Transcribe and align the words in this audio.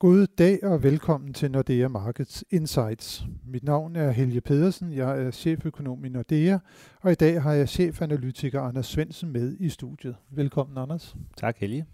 God 0.00 0.26
dag 0.26 0.64
og 0.64 0.82
velkommen 0.82 1.34
til 1.34 1.50
Nordea 1.50 1.88
Markets 1.88 2.44
Insights. 2.50 3.24
Mit 3.46 3.64
navn 3.64 3.96
er 3.96 4.10
Helge 4.10 4.40
Pedersen, 4.40 4.92
jeg 4.92 5.22
er 5.22 5.30
cheføkonom 5.30 6.04
i 6.04 6.08
Nordea, 6.08 6.58
og 7.00 7.12
i 7.12 7.14
dag 7.14 7.42
har 7.42 7.52
jeg 7.52 7.68
chefanalytiker 7.68 8.60
Anders 8.60 8.86
Svensen 8.86 9.32
med 9.32 9.56
i 9.60 9.68
studiet. 9.68 10.16
Velkommen 10.30 10.78
Anders. 10.78 11.16
Tak 11.36 11.56
Helge. 11.58 11.86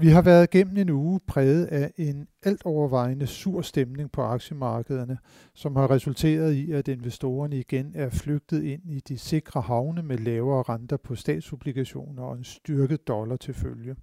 Vi 0.00 0.08
har 0.08 0.22
været 0.22 0.50
gennem 0.50 0.76
en 0.76 0.90
uge 0.90 1.20
præget 1.26 1.66
af 1.66 1.92
en 1.96 2.28
alt 2.42 2.62
overvejende 2.64 3.26
sur 3.26 3.62
stemning 3.62 4.12
på 4.12 4.22
aktiemarkederne, 4.22 5.18
som 5.54 5.76
har 5.76 5.90
resulteret 5.90 6.52
i, 6.52 6.72
at 6.72 6.88
investorerne 6.88 7.56
igen 7.56 7.92
er 7.94 8.10
flygtet 8.10 8.62
ind 8.62 8.82
i 8.90 9.00
de 9.08 9.18
sikre 9.18 9.60
havne 9.60 10.02
med 10.02 10.18
lavere 10.18 10.62
renter 10.62 10.96
på 10.96 11.14
statsobligationer 11.14 12.22
og 12.22 12.36
en 12.36 12.44
styrket 12.44 13.08
dollar 13.08 13.36
til 13.36 13.54
følge. 13.54 13.96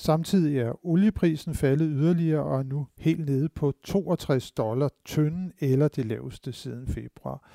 Samtidig 0.00 0.58
er 0.58 0.86
olieprisen 0.86 1.54
faldet 1.54 1.88
yderligere 1.92 2.42
og 2.42 2.58
er 2.58 2.62
nu 2.62 2.86
helt 2.98 3.26
nede 3.26 3.48
på 3.48 3.72
62 3.84 4.50
dollar 4.50 4.90
tynden 5.04 5.52
eller 5.58 5.88
det 5.88 6.06
laveste 6.06 6.52
siden 6.52 6.86
februar. 6.86 7.50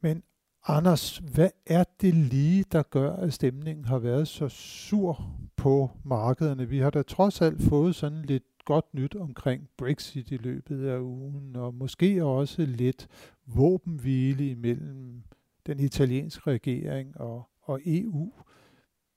Men 0.00 0.22
Anders, 0.66 1.18
hvad 1.18 1.50
er 1.66 1.84
det 2.00 2.14
lige, 2.14 2.64
der 2.72 2.82
gør, 2.82 3.12
at 3.12 3.32
stemningen 3.32 3.84
har 3.84 3.98
været 3.98 4.28
så 4.28 4.48
sur 4.48 5.26
på 5.56 5.90
markederne? 6.04 6.68
Vi 6.68 6.78
har 6.78 6.90
da 6.90 7.02
trods 7.02 7.40
alt 7.40 7.62
fået 7.62 7.94
sådan 7.94 8.22
lidt 8.22 8.64
godt 8.64 8.94
nyt 8.94 9.14
omkring 9.14 9.68
Brexit 9.76 10.30
i 10.30 10.36
løbet 10.36 10.86
af 10.86 10.98
ugen, 10.98 11.56
og 11.56 11.74
måske 11.74 12.24
også 12.24 12.62
lidt 12.62 13.08
våbenhvile 13.46 14.50
imellem 14.50 15.22
den 15.66 15.80
italienske 15.80 16.50
regering 16.50 17.20
og, 17.20 17.48
og 17.62 17.80
EU. 17.86 18.32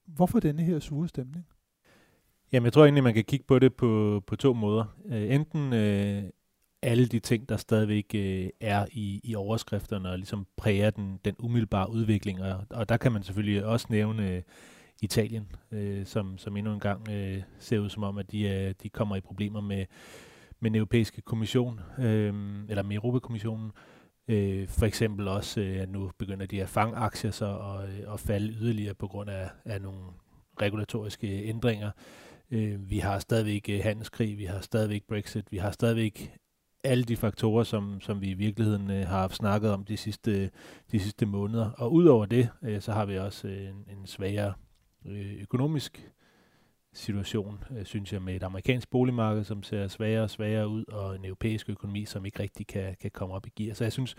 Hvorfor 0.05 0.39
denne 0.39 0.63
her 0.63 0.79
sure 0.79 1.07
stemning? 1.07 1.45
Jamen, 2.51 2.65
jeg 2.65 2.73
tror 2.73 2.83
egentlig, 2.83 3.03
man 3.03 3.13
kan 3.13 3.23
kigge 3.23 3.45
på 3.47 3.59
det 3.59 3.73
på, 3.73 4.23
på 4.27 4.35
to 4.35 4.53
måder. 4.53 4.85
Øh, 5.09 5.35
enten 5.35 5.73
øh, 5.73 6.23
alle 6.81 7.05
de 7.05 7.19
ting, 7.19 7.49
der 7.49 7.57
stadigvæk 7.57 8.11
øh, 8.15 8.49
er 8.61 8.85
i, 8.91 9.21
i 9.23 9.35
overskrifterne 9.35 10.09
og 10.09 10.17
ligesom 10.17 10.47
præger 10.57 10.89
den, 10.89 11.19
den 11.25 11.35
umiddelbare 11.39 11.91
udvikling. 11.91 12.41
Og, 12.41 12.65
og 12.69 12.89
der 12.89 12.97
kan 12.97 13.11
man 13.11 13.23
selvfølgelig 13.23 13.65
også 13.65 13.87
nævne 13.89 14.31
øh, 14.31 14.41
Italien, 15.01 15.51
øh, 15.71 16.05
som, 16.05 16.37
som 16.37 16.57
endnu 16.57 16.73
en 16.73 16.79
gang 16.79 17.09
øh, 17.09 17.41
ser 17.59 17.79
ud 17.79 17.89
som 17.89 18.03
om, 18.03 18.17
at 18.17 18.31
de, 18.31 18.41
øh, 18.49 18.73
de 18.83 18.89
kommer 18.89 19.15
i 19.15 19.21
problemer 19.21 19.61
med, 19.61 19.85
med 20.59 20.71
den 20.71 20.75
europæiske 20.75 21.21
kommission, 21.21 21.79
øh, 21.99 22.33
eller 22.69 22.83
med 22.83 22.95
Europakommissionen. 22.95 23.71
Øh, 24.27 24.67
for 24.67 24.85
eksempel 24.85 25.27
også, 25.27 25.61
øh, 25.61 25.81
at 25.81 25.89
nu 25.89 26.11
begynder 26.17 26.45
de 26.45 26.61
at 26.61 26.69
fange 26.69 26.95
aktier 26.95 27.31
så 27.31 27.45
og, 27.45 27.87
øh, 27.87 27.99
og 28.07 28.19
falde 28.19 28.53
yderligere 28.53 28.93
på 28.93 29.07
grund 29.07 29.29
af, 29.29 29.49
af 29.65 29.81
nogle 29.81 30.01
regulatoriske 30.61 31.27
ændringer. 31.27 31.87
Øh, 31.87 32.24
Øh, 32.51 32.89
vi 32.89 32.97
har 32.97 33.19
stadigvæk 33.19 33.69
øh, 33.69 33.79
handelskrig, 33.83 34.37
vi 34.37 34.45
har 34.45 34.61
stadigvæk 34.61 35.03
Brexit, 35.03 35.51
vi 35.51 35.57
har 35.57 35.71
stadigvæk 35.71 36.37
alle 36.83 37.03
de 37.03 37.17
faktorer, 37.17 37.63
som, 37.63 38.01
som 38.01 38.21
vi 38.21 38.29
i 38.29 38.33
virkeligheden 38.33 38.91
øh, 38.91 39.07
har 39.07 39.27
snakket 39.27 39.71
om 39.71 39.85
de 39.85 39.97
sidste, 39.97 40.51
de 40.91 40.99
sidste 40.99 41.25
måneder. 41.25 41.71
Og 41.71 41.93
udover 41.93 42.25
det, 42.25 42.49
øh, 42.61 42.81
så 42.81 42.91
har 42.91 43.05
vi 43.05 43.17
også 43.17 43.47
øh, 43.47 43.69
en, 43.69 43.85
en 43.97 44.07
svagere 44.07 44.53
øh, 45.05 45.41
økonomisk 45.41 46.11
situation, 46.93 47.63
øh, 47.77 47.85
synes 47.85 48.13
jeg, 48.13 48.21
med 48.21 48.35
et 48.35 48.43
amerikansk 48.43 48.89
boligmarked, 48.89 49.43
som 49.43 49.63
ser 49.63 49.87
svagere 49.87 50.23
og 50.23 50.29
svagere 50.29 50.67
ud, 50.67 50.85
og 50.85 51.15
en 51.15 51.25
europæisk 51.25 51.69
økonomi, 51.69 52.05
som 52.05 52.25
ikke 52.25 52.39
rigtig 52.39 52.67
kan, 52.67 52.95
kan 53.01 53.11
komme 53.11 53.35
op 53.35 53.47
i 53.47 53.51
gear. 53.55 53.73
Så 53.73 53.83
jeg 53.83 53.93
synes, 53.93 54.15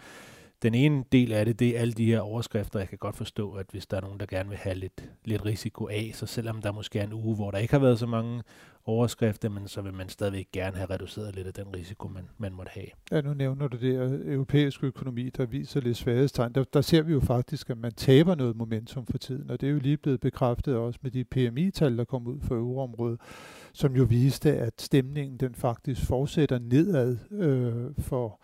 den 0.63 0.75
ene 0.75 1.05
del 1.13 1.33
af 1.33 1.45
det, 1.45 1.59
det 1.59 1.77
er 1.77 1.81
alle 1.81 1.95
de 1.95 2.07
her 2.07 2.21
overskrifter. 2.21 2.79
Jeg 2.79 2.89
kan 2.89 2.99
godt 2.99 3.17
forstå, 3.17 3.53
at 3.53 3.67
hvis 3.71 3.87
der 3.87 3.97
er 3.97 4.01
nogen, 4.01 4.21
der 4.21 4.27
gerne 4.27 4.49
vil 4.49 4.59
have 4.59 4.75
lidt, 4.75 5.11
lidt 5.25 5.45
risiko 5.45 5.89
af, 5.89 6.11
så 6.15 6.27
selvom 6.27 6.63
der 6.63 6.73
måske 6.73 6.99
er 6.99 7.05
en 7.05 7.13
uge, 7.13 7.37
hvor 7.37 7.51
der 7.51 7.59
ikke 7.59 7.75
har 7.75 7.79
været 7.79 7.99
så 7.99 8.07
mange 8.07 8.43
overskrifter, 8.87 9.49
men 9.49 9.69
så 9.69 9.83
vil 9.83 9.95
man 9.95 10.09
stadigvæk 10.09 10.47
gerne 10.53 10.77
have 10.77 10.91
reduceret 10.91 11.35
lidt 11.35 11.47
af 11.47 11.55
den 11.55 11.77
risiko, 11.77 12.09
man, 12.09 12.25
man 12.39 12.53
måtte 12.53 12.71
have. 12.75 12.87
Ja, 13.13 13.21
nu 13.21 13.35
nævner 13.35 13.69
du 13.69 13.77
det 13.77 14.23
europæiske 14.33 14.87
økonomi, 14.87 15.31
der 15.31 15.47
viser 15.47 15.81
lidt 15.81 15.97
svaghedstegn. 15.97 16.53
Der, 16.53 16.65
der 16.65 16.81
ser 16.81 17.03
vi 17.03 17.13
jo 17.13 17.21
faktisk, 17.21 17.71
at 17.71 17.79
man 17.79 17.93
taber 17.93 18.35
noget 18.35 18.57
momentum 18.57 19.07
for 19.07 19.19
tiden, 19.19 19.51
og 19.51 19.61
det 19.61 19.67
er 19.67 19.71
jo 19.71 19.79
lige 19.79 19.97
blevet 19.97 20.21
bekræftet 20.21 20.77
også 20.77 21.01
med 21.03 21.11
de 21.11 21.25
PMI-tal, 21.25 21.99
der 21.99 22.05
kom 22.05 22.27
ud 22.27 22.41
for 22.41 22.55
euroområdet, 22.55 23.21
som 23.73 23.97
jo 23.97 24.05
viste, 24.05 24.53
at 24.53 24.83
stemningen 24.83 25.37
den 25.37 25.55
faktisk 25.55 26.07
fortsætter 26.07 26.59
nedad 26.59 27.17
øh, 27.31 28.05
for 28.05 28.41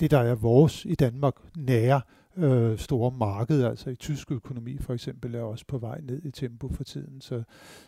det, 0.00 0.10
der 0.10 0.18
er 0.18 0.34
vores 0.34 0.84
i 0.84 0.94
Danmark 0.94 1.34
nære 1.56 2.00
øh, 2.36 2.78
store 2.78 3.10
marked, 3.10 3.64
altså 3.64 3.90
i 3.90 3.94
tysk 3.94 4.30
økonomi 4.32 4.78
for 4.78 4.94
eksempel, 4.94 5.34
er 5.34 5.42
også 5.42 5.64
på 5.68 5.78
vej 5.78 6.00
ned 6.00 6.22
i 6.24 6.30
tempo 6.30 6.68
for 6.68 6.84
tiden. 6.84 7.20
Så, 7.20 7.42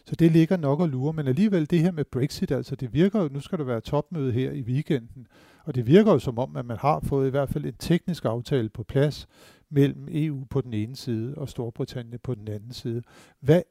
så 0.04 0.16
det 0.16 0.32
ligger 0.32 0.56
nok 0.56 0.80
og 0.80 0.88
lure. 0.88 1.12
Men 1.12 1.28
alligevel 1.28 1.70
det 1.70 1.78
her 1.78 1.92
med 1.92 2.04
Brexit, 2.04 2.50
altså 2.50 2.76
det 2.76 2.94
virker 2.94 3.22
jo, 3.22 3.28
nu 3.28 3.40
skal 3.40 3.58
der 3.58 3.64
være 3.64 3.80
topmøde 3.80 4.32
her 4.32 4.50
i 4.52 4.62
weekenden, 4.62 5.26
og 5.64 5.74
det 5.74 5.86
virker 5.86 6.12
jo 6.12 6.18
som 6.18 6.38
om, 6.38 6.56
at 6.56 6.66
man 6.66 6.76
har 6.76 7.00
fået 7.00 7.26
i 7.26 7.30
hvert 7.30 7.48
fald 7.48 7.64
en 7.64 7.76
teknisk 7.78 8.24
aftale 8.24 8.68
på 8.68 8.82
plads 8.82 9.26
mellem 9.70 10.08
EU 10.10 10.44
på 10.50 10.60
den 10.60 10.72
ene 10.72 10.96
side 10.96 11.34
og 11.36 11.48
Storbritannien 11.48 12.18
på 12.22 12.34
den 12.34 12.48
anden 12.48 12.72
side. 12.72 13.02
Hvad 13.40 13.62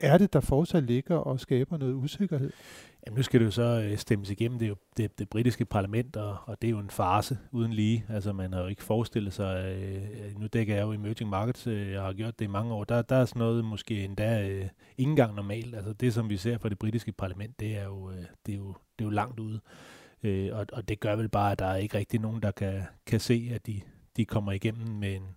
er 0.00 0.18
det, 0.18 0.32
der 0.32 0.40
fortsat 0.40 0.82
ligger 0.82 1.16
og 1.16 1.40
skaber 1.40 1.76
noget 1.76 1.94
usikkerhed? 1.94 2.50
Jamen, 3.06 3.16
nu 3.16 3.22
skal 3.22 3.40
det 3.40 3.46
jo 3.46 3.50
så 3.50 3.62
øh, 3.62 3.98
stemmes 3.98 4.30
igennem. 4.30 4.58
Det 4.58 4.66
er 4.66 4.68
jo 4.68 4.76
det, 4.96 5.18
det 5.18 5.28
britiske 5.28 5.64
parlament, 5.64 6.16
og, 6.16 6.36
og 6.46 6.62
det 6.62 6.68
er 6.68 6.70
jo 6.70 6.78
en 6.78 6.90
farse 6.90 7.38
uden 7.52 7.72
lige. 7.72 8.04
Altså, 8.08 8.32
man 8.32 8.52
har 8.52 8.60
jo 8.60 8.66
ikke 8.66 8.82
forestillet 8.82 9.32
sig... 9.32 9.76
Øh, 9.78 10.02
øh, 10.02 10.40
nu 10.40 10.46
dækker 10.46 10.74
jeg 10.74 10.82
jo 10.82 10.92
emerging 10.92 11.30
markets, 11.30 11.66
øh, 11.66 11.90
jeg 11.90 12.02
har 12.02 12.12
gjort 12.12 12.38
det 12.38 12.44
i 12.44 12.48
mange 12.48 12.74
år. 12.74 12.84
Der, 12.84 13.02
der 13.02 13.16
er 13.16 13.24
sådan 13.24 13.40
noget 13.40 13.64
måske 13.64 14.04
endda 14.04 14.48
øh, 14.48 14.68
ikke 14.98 15.10
engang 15.10 15.34
normalt. 15.34 15.74
Altså, 15.74 15.92
det, 15.92 16.14
som 16.14 16.30
vi 16.30 16.36
ser 16.36 16.58
fra 16.58 16.68
det 16.68 16.78
britiske 16.78 17.12
parlament, 17.12 17.60
det 17.60 17.78
er 17.78 17.84
jo, 17.84 18.10
øh, 18.10 18.24
det 18.46 18.52
er 18.52 18.58
jo, 18.58 18.74
det 18.98 19.04
er 19.04 19.08
jo 19.08 19.10
langt 19.10 19.40
ude. 19.40 19.60
Øh, 20.22 20.50
og, 20.52 20.66
og 20.72 20.88
det 20.88 21.00
gør 21.00 21.16
vel 21.16 21.28
bare, 21.28 21.52
at 21.52 21.58
der 21.58 21.66
er 21.66 21.76
ikke 21.76 21.98
rigtig 21.98 22.20
nogen, 22.20 22.42
der 22.42 22.50
kan, 22.50 22.82
kan 23.06 23.20
se, 23.20 23.50
at 23.54 23.66
de, 23.66 23.80
de 24.16 24.24
kommer 24.24 24.52
igennem 24.52 24.88
med 24.88 25.14
en 25.14 25.28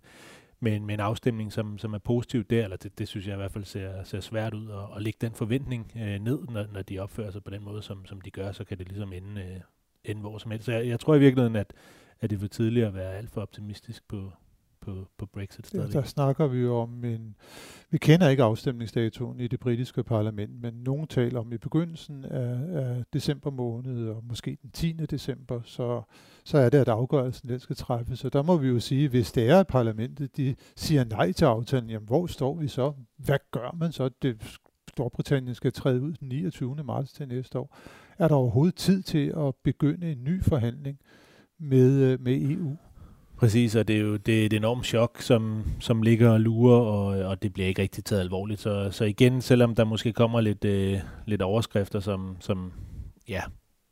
med 0.59 0.75
en, 0.75 0.85
med 0.85 0.93
en 0.93 0.99
afstemning, 0.99 1.53
som, 1.53 1.77
som 1.77 1.93
er 1.93 1.97
positiv 1.97 2.43
der, 2.43 2.63
eller 2.63 2.77
det, 2.77 2.99
det 2.99 3.07
synes 3.07 3.27
jeg 3.27 3.33
i 3.33 3.37
hvert 3.37 3.51
fald 3.51 3.63
ser, 3.63 4.03
ser 4.03 4.19
svært 4.19 4.53
ud, 4.53 4.69
at, 4.71 4.95
at 4.95 5.01
lægge 5.01 5.17
den 5.21 5.33
forventning 5.33 5.91
øh, 5.95 6.19
ned, 6.19 6.39
når, 6.49 6.65
når 6.73 6.81
de 6.81 6.99
opfører 6.99 7.31
sig 7.31 7.43
på 7.43 7.51
den 7.51 7.63
måde, 7.63 7.81
som, 7.81 8.05
som 8.05 8.21
de 8.21 8.31
gør, 8.31 8.51
så 8.51 8.63
kan 8.63 8.77
det 8.77 8.87
ligesom 8.87 9.13
ende, 9.13 9.41
øh, 9.41 9.59
ende 10.03 10.21
hvor 10.21 10.37
som 10.37 10.51
helst. 10.51 10.65
Så 10.65 10.71
jeg, 10.71 10.87
jeg 10.87 10.99
tror 10.99 11.15
i 11.15 11.19
virkeligheden, 11.19 11.55
at, 11.55 11.73
at 12.19 12.29
det 12.29 12.35
er 12.35 12.39
for 12.39 12.47
tidligt 12.47 12.85
at 12.85 12.93
være 12.93 13.15
alt 13.15 13.31
for 13.31 13.41
optimistisk 13.41 14.07
på, 14.07 14.31
på, 14.87 15.07
på 15.17 15.25
Brexit 15.25 15.67
stadig. 15.67 15.93
Ja, 15.93 15.99
der 15.99 16.05
snakker 16.05 16.47
vi 16.47 16.59
jo 16.59 16.75
om 16.75 17.05
en... 17.05 17.35
Vi 17.89 17.97
kender 17.97 18.29
ikke 18.29 18.43
afstemningsdatoen 18.43 19.39
i 19.39 19.47
det 19.47 19.59
britiske 19.59 20.03
parlament, 20.03 20.61
men 20.61 20.73
nogen 20.73 21.07
taler 21.07 21.39
om 21.39 21.53
i 21.53 21.57
begyndelsen 21.57 22.25
af, 22.25 22.57
af 22.73 23.03
december 23.13 23.51
måned, 23.51 24.09
og 24.09 24.23
måske 24.23 24.57
den 24.61 24.71
10. 24.71 24.91
december, 24.91 25.61
så, 25.63 26.01
så 26.45 26.57
er 26.57 26.69
det, 26.69 26.77
at 26.77 26.87
afgørelsen 26.87 27.49
den 27.49 27.59
skal 27.59 27.75
træffes. 27.75 28.19
Så 28.19 28.29
der 28.29 28.41
må 28.43 28.57
vi 28.57 28.67
jo 28.67 28.79
sige, 28.79 29.09
hvis 29.09 29.31
det 29.31 29.49
er, 29.49 29.59
at 29.59 29.67
parlamentet 29.67 30.37
de 30.37 30.55
siger 30.75 31.03
nej 31.03 31.31
til 31.31 31.45
aftalen, 31.45 31.89
jamen 31.89 32.07
hvor 32.07 32.27
står 32.27 32.55
vi 32.55 32.67
så? 32.67 32.93
Hvad 33.17 33.39
gør 33.51 33.75
man 33.79 33.91
så? 33.91 34.09
Det, 34.21 34.59
Storbritannien 34.89 35.55
skal 35.55 35.73
træde 35.73 36.01
ud 36.01 36.13
den 36.13 36.27
29. 36.27 36.75
marts 36.83 37.13
til 37.13 37.27
næste 37.27 37.59
år. 37.59 37.77
Er 38.17 38.27
der 38.27 38.35
overhovedet 38.35 38.75
tid 38.75 39.01
til 39.03 39.33
at 39.37 39.55
begynde 39.63 40.11
en 40.11 40.23
ny 40.23 40.43
forhandling 40.43 40.99
med, 41.59 42.17
med 42.17 42.41
EU? 42.41 42.77
Præcis, 43.37 43.75
og 43.75 43.87
det 43.87 43.95
er 43.95 43.99
jo 43.99 44.17
det 44.17 44.41
er 44.41 44.45
et 44.45 44.53
enormt 44.53 44.85
chok, 44.85 45.21
som, 45.21 45.63
som 45.79 46.01
ligger 46.01 46.29
og 46.29 46.39
lurer, 46.39 46.79
og, 46.79 47.05
og 47.05 47.43
det 47.43 47.53
bliver 47.53 47.67
ikke 47.67 47.81
rigtig 47.81 48.05
taget 48.05 48.21
alvorligt. 48.21 48.59
Så, 48.59 48.91
så 48.91 49.05
igen, 49.05 49.41
selvom 49.41 49.75
der 49.75 49.83
måske 49.83 50.13
kommer 50.13 50.41
lidt, 50.41 50.65
øh, 50.65 50.99
lidt 51.25 51.41
overskrifter, 51.41 51.99
som, 51.99 52.37
som 52.39 52.73
ja, 53.27 53.41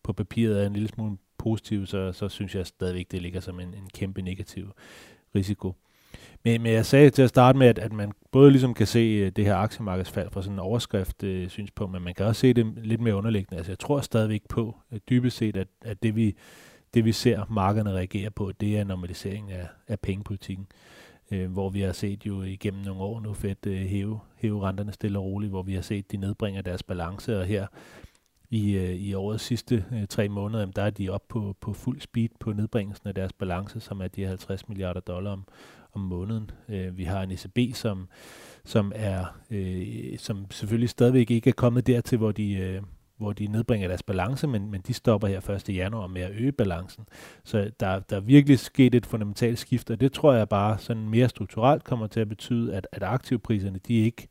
på 0.04 0.14
papiret 0.14 0.62
er 0.62 0.68
en 0.68 0.74
lille 0.74 0.88
smule 0.88 1.18
positive, 1.38 1.88
så, 1.88 2.12
så 2.12 2.30
synes 2.30 2.56
jeg 2.56 2.66
stadigvæk, 2.66 3.12
det 3.12 3.22
ligger 3.22 3.40
som 3.40 3.60
en, 3.60 3.68
en 3.68 3.90
kæmpe 3.94 4.22
negativ 4.22 4.72
risiko. 5.36 5.74
Men, 6.44 6.62
men 6.62 6.74
jeg 6.74 6.86
sagde 6.86 7.10
til 7.10 7.22
at 7.22 7.30
starte 7.30 7.58
med, 7.58 7.68
at, 7.68 7.80
at 7.80 7.94
man 7.94 8.12
både 8.32 8.52
ligesom 8.52 8.74
kan 8.74 8.88
se 8.88 9.00
øh, 9.00 9.32
det 9.36 9.46
her 9.46 9.56
aktiemarkedsfald 9.56 10.32
fra 10.32 10.42
sådan 10.42 10.54
en 10.54 10.60
overskrift 10.60 11.24
øh, 11.24 11.50
synspunkt, 11.50 11.94
men 11.94 12.02
man 12.02 12.14
kan 12.14 12.26
også 12.26 12.40
se 12.40 12.54
det 12.54 12.74
lidt 12.84 13.02
mere 13.02 13.16
underliggende. 13.16 13.58
Altså 13.58 13.72
jeg 13.72 13.80
tror 13.80 14.02
stadigvæk 14.02 14.42
på, 14.50 14.76
at 14.92 15.02
dybest 15.10 15.38
set, 15.38 15.58
at, 15.58 15.68
at 15.82 16.04
det 16.04 16.16
vi 16.16 16.36
det 16.96 17.06
vi 17.06 17.12
ser 17.12 17.46
markederne 17.50 17.92
reagere 17.92 18.32
på, 18.32 18.52
det 18.52 18.78
er 18.78 18.84
normalisering 18.84 19.52
af, 19.52 19.68
af 19.88 20.00
pengepolitikken. 20.00 20.68
Øh, 21.32 21.52
hvor 21.52 21.70
vi 21.70 21.82
har 21.82 21.92
set 21.92 22.26
jo 22.26 22.42
igennem 22.42 22.84
nogle 22.84 23.02
år 23.02 23.20
nu 23.20 23.34
fedt 23.34 23.66
øh, 23.66 23.78
hæve, 23.78 24.20
hæve 24.36 24.62
renterne 24.62 24.92
stille 24.92 25.20
og 25.20 25.26
roligt, 25.26 25.52
hvor 25.52 25.64
vi 25.64 25.74
har 25.74 25.82
set, 25.82 26.12
de 26.12 26.18
nedbringer 26.18 26.62
deres 26.62 26.84
balance, 26.84 27.40
og 27.40 27.46
her 27.46 27.68
i, 28.50 28.72
øh, 28.72 28.90
i 28.90 29.14
årets 29.14 29.44
sidste 29.44 29.86
øh, 29.94 30.08
tre 30.08 30.30
måneder, 30.30 30.60
jamen, 30.60 30.74
der 30.76 30.82
er 30.82 30.90
de 30.90 31.10
op 31.10 31.28
på, 31.28 31.56
på 31.62 31.74
fuld 31.74 32.02
speed 32.02 32.30
på 32.40 32.54
nedbringelsen 32.54 33.08
af 33.08 33.16
deres 33.16 33.34
balance, 33.34 33.80
som 33.80 34.02
er 34.02 34.08
de 34.08 34.26
50 34.26 34.70
milliarder 34.70 35.00
dollar 35.00 35.32
om, 35.32 35.46
om 35.94 36.02
måneden. 36.02 36.52
Øh, 36.70 36.98
vi 36.98 37.04
har 37.04 37.24
en 37.24 37.32
ECB, 37.32 37.76
som, 37.76 38.08
som 38.66 38.92
er 38.96 39.26
øh, 39.52 40.18
som 40.18 40.46
selvfølgelig 40.52 40.90
stadigvæk 40.90 41.32
ikke 41.32 41.50
er 41.50 41.54
kommet 41.54 41.88
dertil, 41.88 42.18
hvor 42.18 42.32
de, 42.32 42.54
øh, 42.54 42.82
hvor 43.18 43.34
de 43.34 43.48
nedbringer 43.48 43.88
deres 43.88 44.04
balance, 44.04 44.48
men, 44.48 44.72
men 44.72 44.82
de 44.82 44.94
stopper 44.94 45.28
her 45.28 45.50
1. 45.50 45.70
januar 45.70 46.08
med 46.08 46.22
at 46.22 46.32
øge 46.32 46.52
balancen. 46.52 47.08
Så 47.44 47.72
der, 47.80 48.00
der 48.00 48.16
er 48.16 48.20
virkelig 48.20 48.60
sket 48.60 48.96
et 48.96 49.06
fundamentalt 49.06 49.60
skift, 49.60 49.92
og 49.92 50.00
det 50.00 50.14
tror 50.14 50.34
jeg 50.34 50.50
bare 50.50 50.78
sådan 50.78 51.10
mere 51.10 51.30
strukturelt 51.30 51.84
kommer 51.84 52.08
til 52.08 52.20
at 52.20 52.30
betyde, 52.30 52.76
at, 52.76 52.88
at 52.92 53.04
aktivpriserne 53.04 53.80
de 53.88 53.94
ikke 53.94 54.28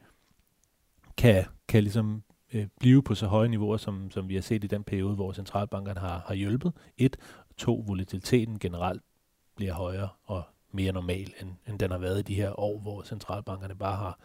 kan, 1.17 1.45
kan 1.69 1.83
ligesom 1.83 2.23
øh, 2.55 2.67
blive 2.81 3.03
på 3.03 3.15
så 3.15 3.27
høje 3.27 3.49
niveauer, 3.49 3.77
som, 3.77 4.11
som 4.11 4.29
vi 4.29 4.35
har 4.35 4.43
set 4.43 4.65
i 4.65 4.67
den 4.67 4.85
periode, 4.85 5.15
hvor 5.15 5.33
centralbankerne 5.33 6.01
har, 6.01 6.25
har 6.27 6.35
hjulpet. 6.35 6.73
Et. 6.99 7.17
To, 7.57 7.85
volatiliteten 7.87 8.59
generelt 8.59 9.03
bliver 9.57 9.73
højere 9.73 10.09
og 10.25 10.43
mere 10.73 10.93
normal, 10.93 11.33
end, 11.41 11.51
end 11.69 11.79
den 11.79 11.91
har 11.91 11.99
været 11.99 12.19
i 12.19 12.23
de 12.23 12.35
her 12.35 12.61
år, 12.61 12.81
hvor 12.81 13.03
centralbankerne 13.03 13.75
bare 13.75 13.97
har, 13.97 14.19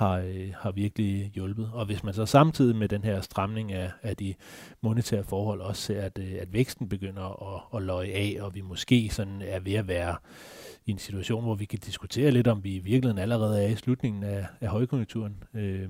har, 0.00 0.18
øh, 0.18 0.52
har 0.56 0.70
virkelig 0.72 1.30
hjulpet. 1.34 1.70
Og 1.72 1.86
hvis 1.86 2.04
man 2.04 2.14
så 2.14 2.26
samtidig 2.26 2.76
med 2.76 2.88
den 2.88 3.04
her 3.04 3.20
stramning 3.20 3.72
af, 3.72 3.90
af 4.02 4.16
de 4.16 4.34
monetære 4.80 5.24
forhold 5.24 5.60
også 5.60 5.82
ser, 5.82 6.02
at, 6.02 6.18
øh, 6.18 6.32
at 6.40 6.52
væksten 6.52 6.88
begynder 6.88 7.54
at, 7.56 7.62
at 7.76 7.82
løje 7.82 8.08
af, 8.08 8.36
og 8.40 8.54
vi 8.54 8.60
måske 8.60 9.08
sådan 9.12 9.42
er 9.42 9.60
ved 9.60 9.74
at 9.74 9.88
være 9.88 10.16
i 10.86 10.90
en 10.90 10.98
situation, 10.98 11.44
hvor 11.44 11.54
vi 11.54 11.64
kan 11.64 11.78
diskutere 11.78 12.30
lidt, 12.30 12.46
om 12.46 12.64
vi 12.64 12.74
i 12.74 12.78
virkeligheden 12.78 13.18
allerede 13.18 13.64
er 13.64 13.68
i 13.68 13.76
slutningen 13.76 14.22
af, 14.22 14.46
af 14.60 14.68
højkonjunkturen, 14.68 15.42
øh, 15.54 15.88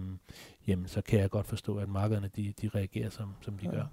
jamen 0.67 0.87
så 0.87 1.01
kan 1.03 1.21
jeg 1.21 1.31
godt 1.31 1.47
forstå, 1.47 1.77
at 1.77 1.89
markederne 1.89 2.31
de, 2.37 2.53
de 2.63 2.69
reagerer, 2.75 3.11
som, 3.11 3.35
som 3.41 3.59
de 3.59 3.67
ja. 3.67 3.71
gør. 3.71 3.85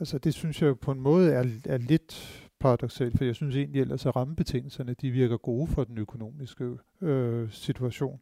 Altså 0.00 0.18
det 0.18 0.34
synes 0.34 0.62
jeg 0.62 0.78
på 0.78 0.90
en 0.90 1.00
måde 1.00 1.32
er, 1.32 1.44
er 1.64 1.78
lidt 1.78 2.42
paradoxalt, 2.60 3.16
for 3.18 3.24
jeg 3.24 3.34
synes 3.34 3.56
egentlig 3.56 3.80
ellers, 3.80 4.06
at 4.06 4.16
rammebetingelserne 4.16 4.94
de 4.94 5.10
virker 5.10 5.36
gode 5.36 5.66
for 5.66 5.84
den 5.84 5.98
økonomiske 5.98 6.70
øh, 7.00 7.50
situation. 7.50 8.20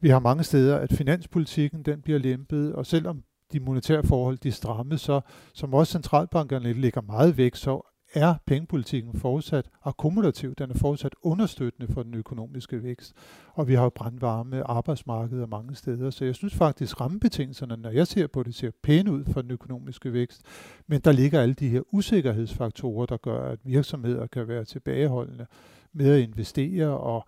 Vi 0.00 0.08
har 0.08 0.18
mange 0.18 0.44
steder, 0.44 0.76
at 0.76 0.92
finanspolitikken 0.92 1.82
den 1.82 2.02
bliver 2.02 2.18
lempet, 2.18 2.74
og 2.74 2.86
selvom 2.86 3.22
de 3.52 3.60
monetære 3.60 4.02
forhold 4.02 4.38
de 4.38 4.52
strammes, 4.52 5.00
så 5.00 5.20
som 5.54 5.74
også 5.74 5.92
centralbankerne 5.92 6.72
ligger 6.72 7.00
meget 7.00 7.36
væk, 7.36 7.54
så 7.54 7.94
er 8.14 8.34
pengepolitikken 8.46 9.20
fortsat 9.20 9.68
akkumulativ. 9.84 10.54
Den 10.54 10.70
er 10.70 10.74
fortsat 10.74 11.12
understøttende 11.22 11.92
for 11.92 12.02
den 12.02 12.14
økonomiske 12.14 12.82
vækst. 12.82 13.12
Og 13.54 13.68
vi 13.68 13.74
har 13.74 13.82
jo 13.82 13.88
brandvarme 13.88 14.70
arbejdsmarkeder 14.70 15.46
mange 15.46 15.74
steder. 15.74 16.10
Så 16.10 16.24
jeg 16.24 16.34
synes 16.34 16.54
faktisk, 16.54 17.00
rammebetingelserne, 17.00 17.76
når 17.76 17.90
jeg 17.90 18.06
ser 18.06 18.26
på 18.26 18.42
det, 18.42 18.54
ser 18.54 18.70
pæne 18.82 19.12
ud 19.12 19.24
for 19.24 19.42
den 19.42 19.50
økonomiske 19.50 20.12
vækst. 20.12 20.42
Men 20.86 21.00
der 21.00 21.12
ligger 21.12 21.40
alle 21.40 21.54
de 21.54 21.68
her 21.68 21.82
usikkerhedsfaktorer, 21.94 23.06
der 23.06 23.16
gør, 23.16 23.50
at 23.50 23.58
virksomheder 23.64 24.26
kan 24.26 24.48
være 24.48 24.64
tilbageholdende 24.64 25.46
med 25.92 26.10
at 26.10 26.20
investere 26.20 26.88
og 26.88 27.26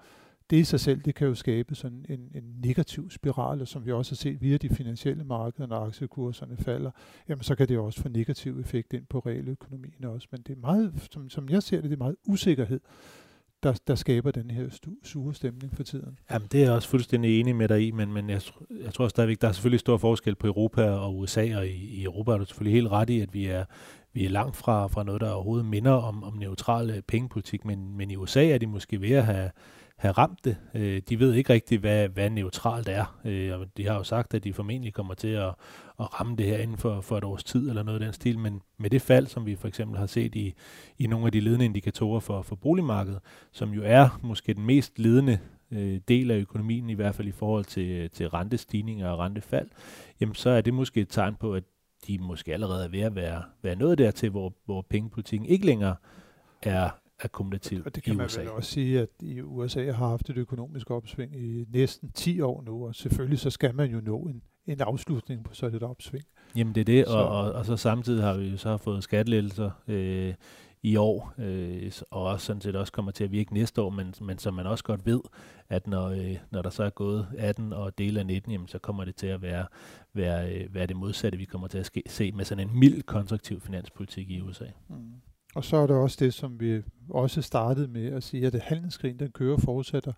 det 0.51 0.57
i 0.57 0.65
sig 0.65 0.81
selv, 0.81 1.01
det 1.01 1.15
kan 1.15 1.27
jo 1.27 1.35
skabe 1.35 1.75
sådan 1.75 2.05
en, 2.09 2.21
en 2.35 2.45
negativ 2.65 3.11
spiral, 3.11 3.61
og 3.61 3.69
som 3.69 3.87
vi 3.87 3.93
også 3.93 4.13
har 4.13 4.17
set 4.17 4.43
via 4.43 4.57
de 4.57 4.69
finansielle 4.69 5.25
markeder, 5.25 5.69
når 5.69 5.77
aktiekurserne 5.77 6.57
falder, 6.57 6.91
jamen 7.29 7.43
så 7.43 7.55
kan 7.55 7.69
det 7.69 7.79
også 7.79 8.03
få 8.03 8.09
negativ 8.09 8.61
effekt 8.61 8.93
ind 8.93 9.07
på 9.07 9.19
realøkonomien 9.19 10.05
også. 10.05 10.29
Men 10.31 10.43
det 10.47 10.57
er 10.57 10.61
meget, 10.61 11.09
som, 11.13 11.29
som 11.29 11.49
jeg 11.49 11.63
ser 11.63 11.81
det, 11.81 11.91
det 11.91 11.97
er 11.97 12.05
meget 12.05 12.17
usikkerhed, 12.29 12.81
der, 13.63 13.81
der 13.87 13.95
skaber 13.95 14.31
den 14.31 14.51
her 14.51 14.71
stu, 14.71 14.91
sure 15.03 15.35
stemning 15.35 15.77
for 15.77 15.83
tiden. 15.83 16.19
Jamen, 16.31 16.49
det 16.53 16.61
er 16.61 16.65
jeg 16.65 16.73
også 16.73 16.89
fuldstændig 16.89 17.41
enig 17.41 17.57
med 17.57 17.69
dig 17.69 17.87
i, 17.87 17.91
men, 17.91 18.13
men 18.13 18.31
jeg, 18.31 18.43
jeg 18.85 18.95
tror 18.95 19.09
stadigvæk, 19.09 19.41
der 19.41 19.49
er 19.49 19.53
selvfølgelig 19.53 19.81
stor 19.81 19.97
forskel 19.97 20.35
på 20.35 20.47
Europa 20.47 20.91
og 20.91 21.19
USA, 21.19 21.57
og 21.57 21.67
i, 21.67 21.71
i 21.71 22.05
Europa 22.05 22.33
er 22.33 22.39
du 22.39 22.45
selvfølgelig 22.45 22.75
helt 22.75 22.89
ret 22.89 23.11
i, 23.11 23.21
at 23.21 23.35
vi 23.35 23.47
er, 23.47 23.65
vi 24.13 24.25
er 24.25 24.31
langt 24.31 24.57
fra, 24.57 24.87
fra 24.87 25.03
noget, 25.03 25.21
der 25.21 25.31
overhovedet 25.31 25.67
minder 25.67 25.93
om, 25.93 26.25
om 26.25 26.37
neutral 26.37 26.91
øh, 26.91 27.03
pengepolitik, 27.03 27.65
men, 27.65 27.97
men 27.97 28.11
i 28.11 28.17
USA 28.17 28.49
er 28.49 28.59
de 28.59 28.67
måske 28.67 29.01
ved 29.01 29.11
at 29.13 29.25
have, 29.25 29.51
have 30.01 30.13
ramt 30.13 30.45
det. 30.45 30.57
Øh, 30.75 31.03
de 31.09 31.19
ved 31.19 31.35
ikke 31.35 31.53
rigtigt, 31.53 31.81
hvad, 31.81 32.09
hvad 32.09 32.31
neutralt 32.31 32.89
er. 32.89 33.21
Øh, 33.25 33.61
og 33.61 33.67
de 33.77 33.87
har 33.87 33.95
jo 33.95 34.03
sagt, 34.03 34.35
at 34.35 34.45
de 34.45 34.53
formentlig 34.53 34.95
kommer 34.95 35.15
til 35.15 35.29
at, 35.29 35.55
at 36.01 36.21
ramme 36.21 36.37
det 36.37 36.47
her 36.47 36.59
inden 36.59 36.77
for, 36.77 37.01
for 37.01 37.19
et 37.19 37.25
års 37.25 37.45
tid 37.45 37.69
eller 37.69 37.83
noget 37.83 38.01
af 38.01 38.05
den 38.05 38.13
stil. 38.13 38.39
Men 38.39 38.63
med 38.79 38.91
det 38.91 39.03
fald, 39.03 39.27
som 39.27 39.47
vi 39.47 39.57
for 39.57 39.69
eksempel 39.69 39.99
har 39.99 40.07
set 40.07 40.35
i, 40.35 40.55
i 40.99 41.07
nogle 41.07 41.27
af 41.27 41.33
de 41.33 41.41
ledende 41.41 41.65
indikatorer 41.65 42.21
for, 42.21 42.43
for 42.43 42.57
boligmarkedet, 42.57 43.21
som 43.53 43.71
jo 43.71 43.83
er 43.85 44.21
måske 44.23 44.55
den 44.55 44.67
mest 44.67 44.99
ledende 44.99 45.39
øh, 45.71 46.01
del 46.09 46.31
af 46.31 46.37
økonomien, 46.37 46.91
i 46.91 46.95
hvert 46.95 47.15
fald 47.15 47.29
i 47.29 47.33
forhold 47.33 47.65
til, 47.65 48.11
til 48.11 48.29
rentestigninger 48.29 49.09
og 49.09 49.19
rentefald, 49.19 49.69
jamen 50.21 50.35
så 50.35 50.51
er 50.51 50.61
det 50.61 50.75
måske 50.75 51.01
et 51.01 51.09
tegn 51.09 51.35
på, 51.35 51.55
at 51.55 51.65
de 52.07 52.19
måske 52.19 52.53
allerede 52.53 52.85
er 52.85 52.89
ved 52.89 53.01
at 53.01 53.15
være, 53.15 53.43
være 53.63 53.77
noget 53.77 53.99
dertil, 53.99 54.31
hvor, 54.31 54.53
hvor 54.65 54.87
pengepolitikken 54.91 55.49
ikke 55.49 55.67
længere 55.67 55.97
er, 56.63 56.91
akkumulativt 57.25 57.87
Og 57.87 57.95
det 57.95 58.03
kan 58.03 58.13
i 58.15 58.17
man 58.17 58.27
USA. 58.27 58.41
vel 58.41 58.51
også 58.51 58.71
sige, 58.71 59.01
at 59.01 59.09
i 59.21 59.41
USA 59.41 59.93
har 59.93 60.09
haft 60.09 60.31
et 60.31 60.37
økonomisk 60.37 60.91
opsving 60.91 61.37
i 61.37 61.65
næsten 61.73 62.11
10 62.13 62.41
år 62.41 62.63
nu, 62.63 62.87
og 62.87 62.95
selvfølgelig 62.95 63.39
så 63.39 63.51
skal 63.51 63.75
man 63.75 63.91
jo 63.91 64.01
nå 64.01 64.19
en, 64.19 64.43
en 64.67 64.81
afslutning 64.81 65.45
på 65.45 65.55
sådan 65.55 65.77
et 65.77 65.83
opsving. 65.83 66.25
Jamen 66.57 66.75
det 66.75 66.81
er 66.81 66.85
det, 66.85 67.07
og, 67.07 67.29
og, 67.29 67.53
og 67.53 67.67
så 67.67 67.77
samtidig 67.77 68.23
har 68.25 68.35
vi 68.37 68.49
jo 68.49 68.57
så 68.57 68.77
fået 68.77 69.03
skattelettelser 69.05 69.71
øh, 69.89 70.35
i 70.83 70.97
år, 70.97 71.35
øh, 71.39 71.93
og 72.11 72.23
også 72.25 72.47
sådan 72.47 72.63
set 72.63 72.77
også 72.77 72.93
kommer 72.93 73.13
til 73.13 73.25
at 73.25 73.33
virke 73.33 73.55
næste 73.55 73.83
år, 73.83 73.91
men, 73.91 74.15
men 74.21 74.39
som 74.39 74.55
man 74.55 74.67
også 74.67 74.85
godt 74.85 75.07
ved, 75.07 75.21
at 75.69 75.87
når, 75.87 76.09
øh, 76.09 76.37
når 76.51 76.63
der 76.63 76.71
så 76.71 76.83
er 76.85 76.91
gået 76.91 77.27
18 77.39 77.73
og 77.73 77.99
del 77.99 78.19
af 78.19 78.27
19, 78.27 78.53
jamen, 78.53 78.69
så 78.69 78.79
kommer 78.79 79.05
det 79.05 79.17
til 79.17 79.27
at 79.27 79.43
være, 79.43 79.67
være, 80.15 80.55
øh, 80.55 80.75
være 80.75 80.87
det 80.87 80.97
modsatte, 80.97 81.39
vi 81.39 81.45
kommer 81.45 81.69
til 81.69 81.79
at 81.79 81.87
ske, 81.87 82.03
se 82.07 82.33
med 82.33 82.45
sådan 82.45 82.69
en 82.69 82.79
mild 82.79 83.03
konstruktiv 83.03 83.61
finanspolitik 83.61 84.31
i 84.31 84.41
USA. 84.41 84.67
Mm. 84.89 84.97
Og 85.55 85.65
så 85.65 85.77
er 85.77 85.87
der 85.87 85.95
også 85.95 86.17
det, 86.21 86.35
som 86.35 86.61
vi 86.61 86.83
også 87.09 87.43
startede 87.43 87.89
med 87.89 88.07
at 88.07 88.23
sige, 88.23 88.47
at 88.47 88.55
handelskrigen 88.63 89.19
den 89.19 89.31
kører 89.31 89.57
fortsætter. 89.57 90.13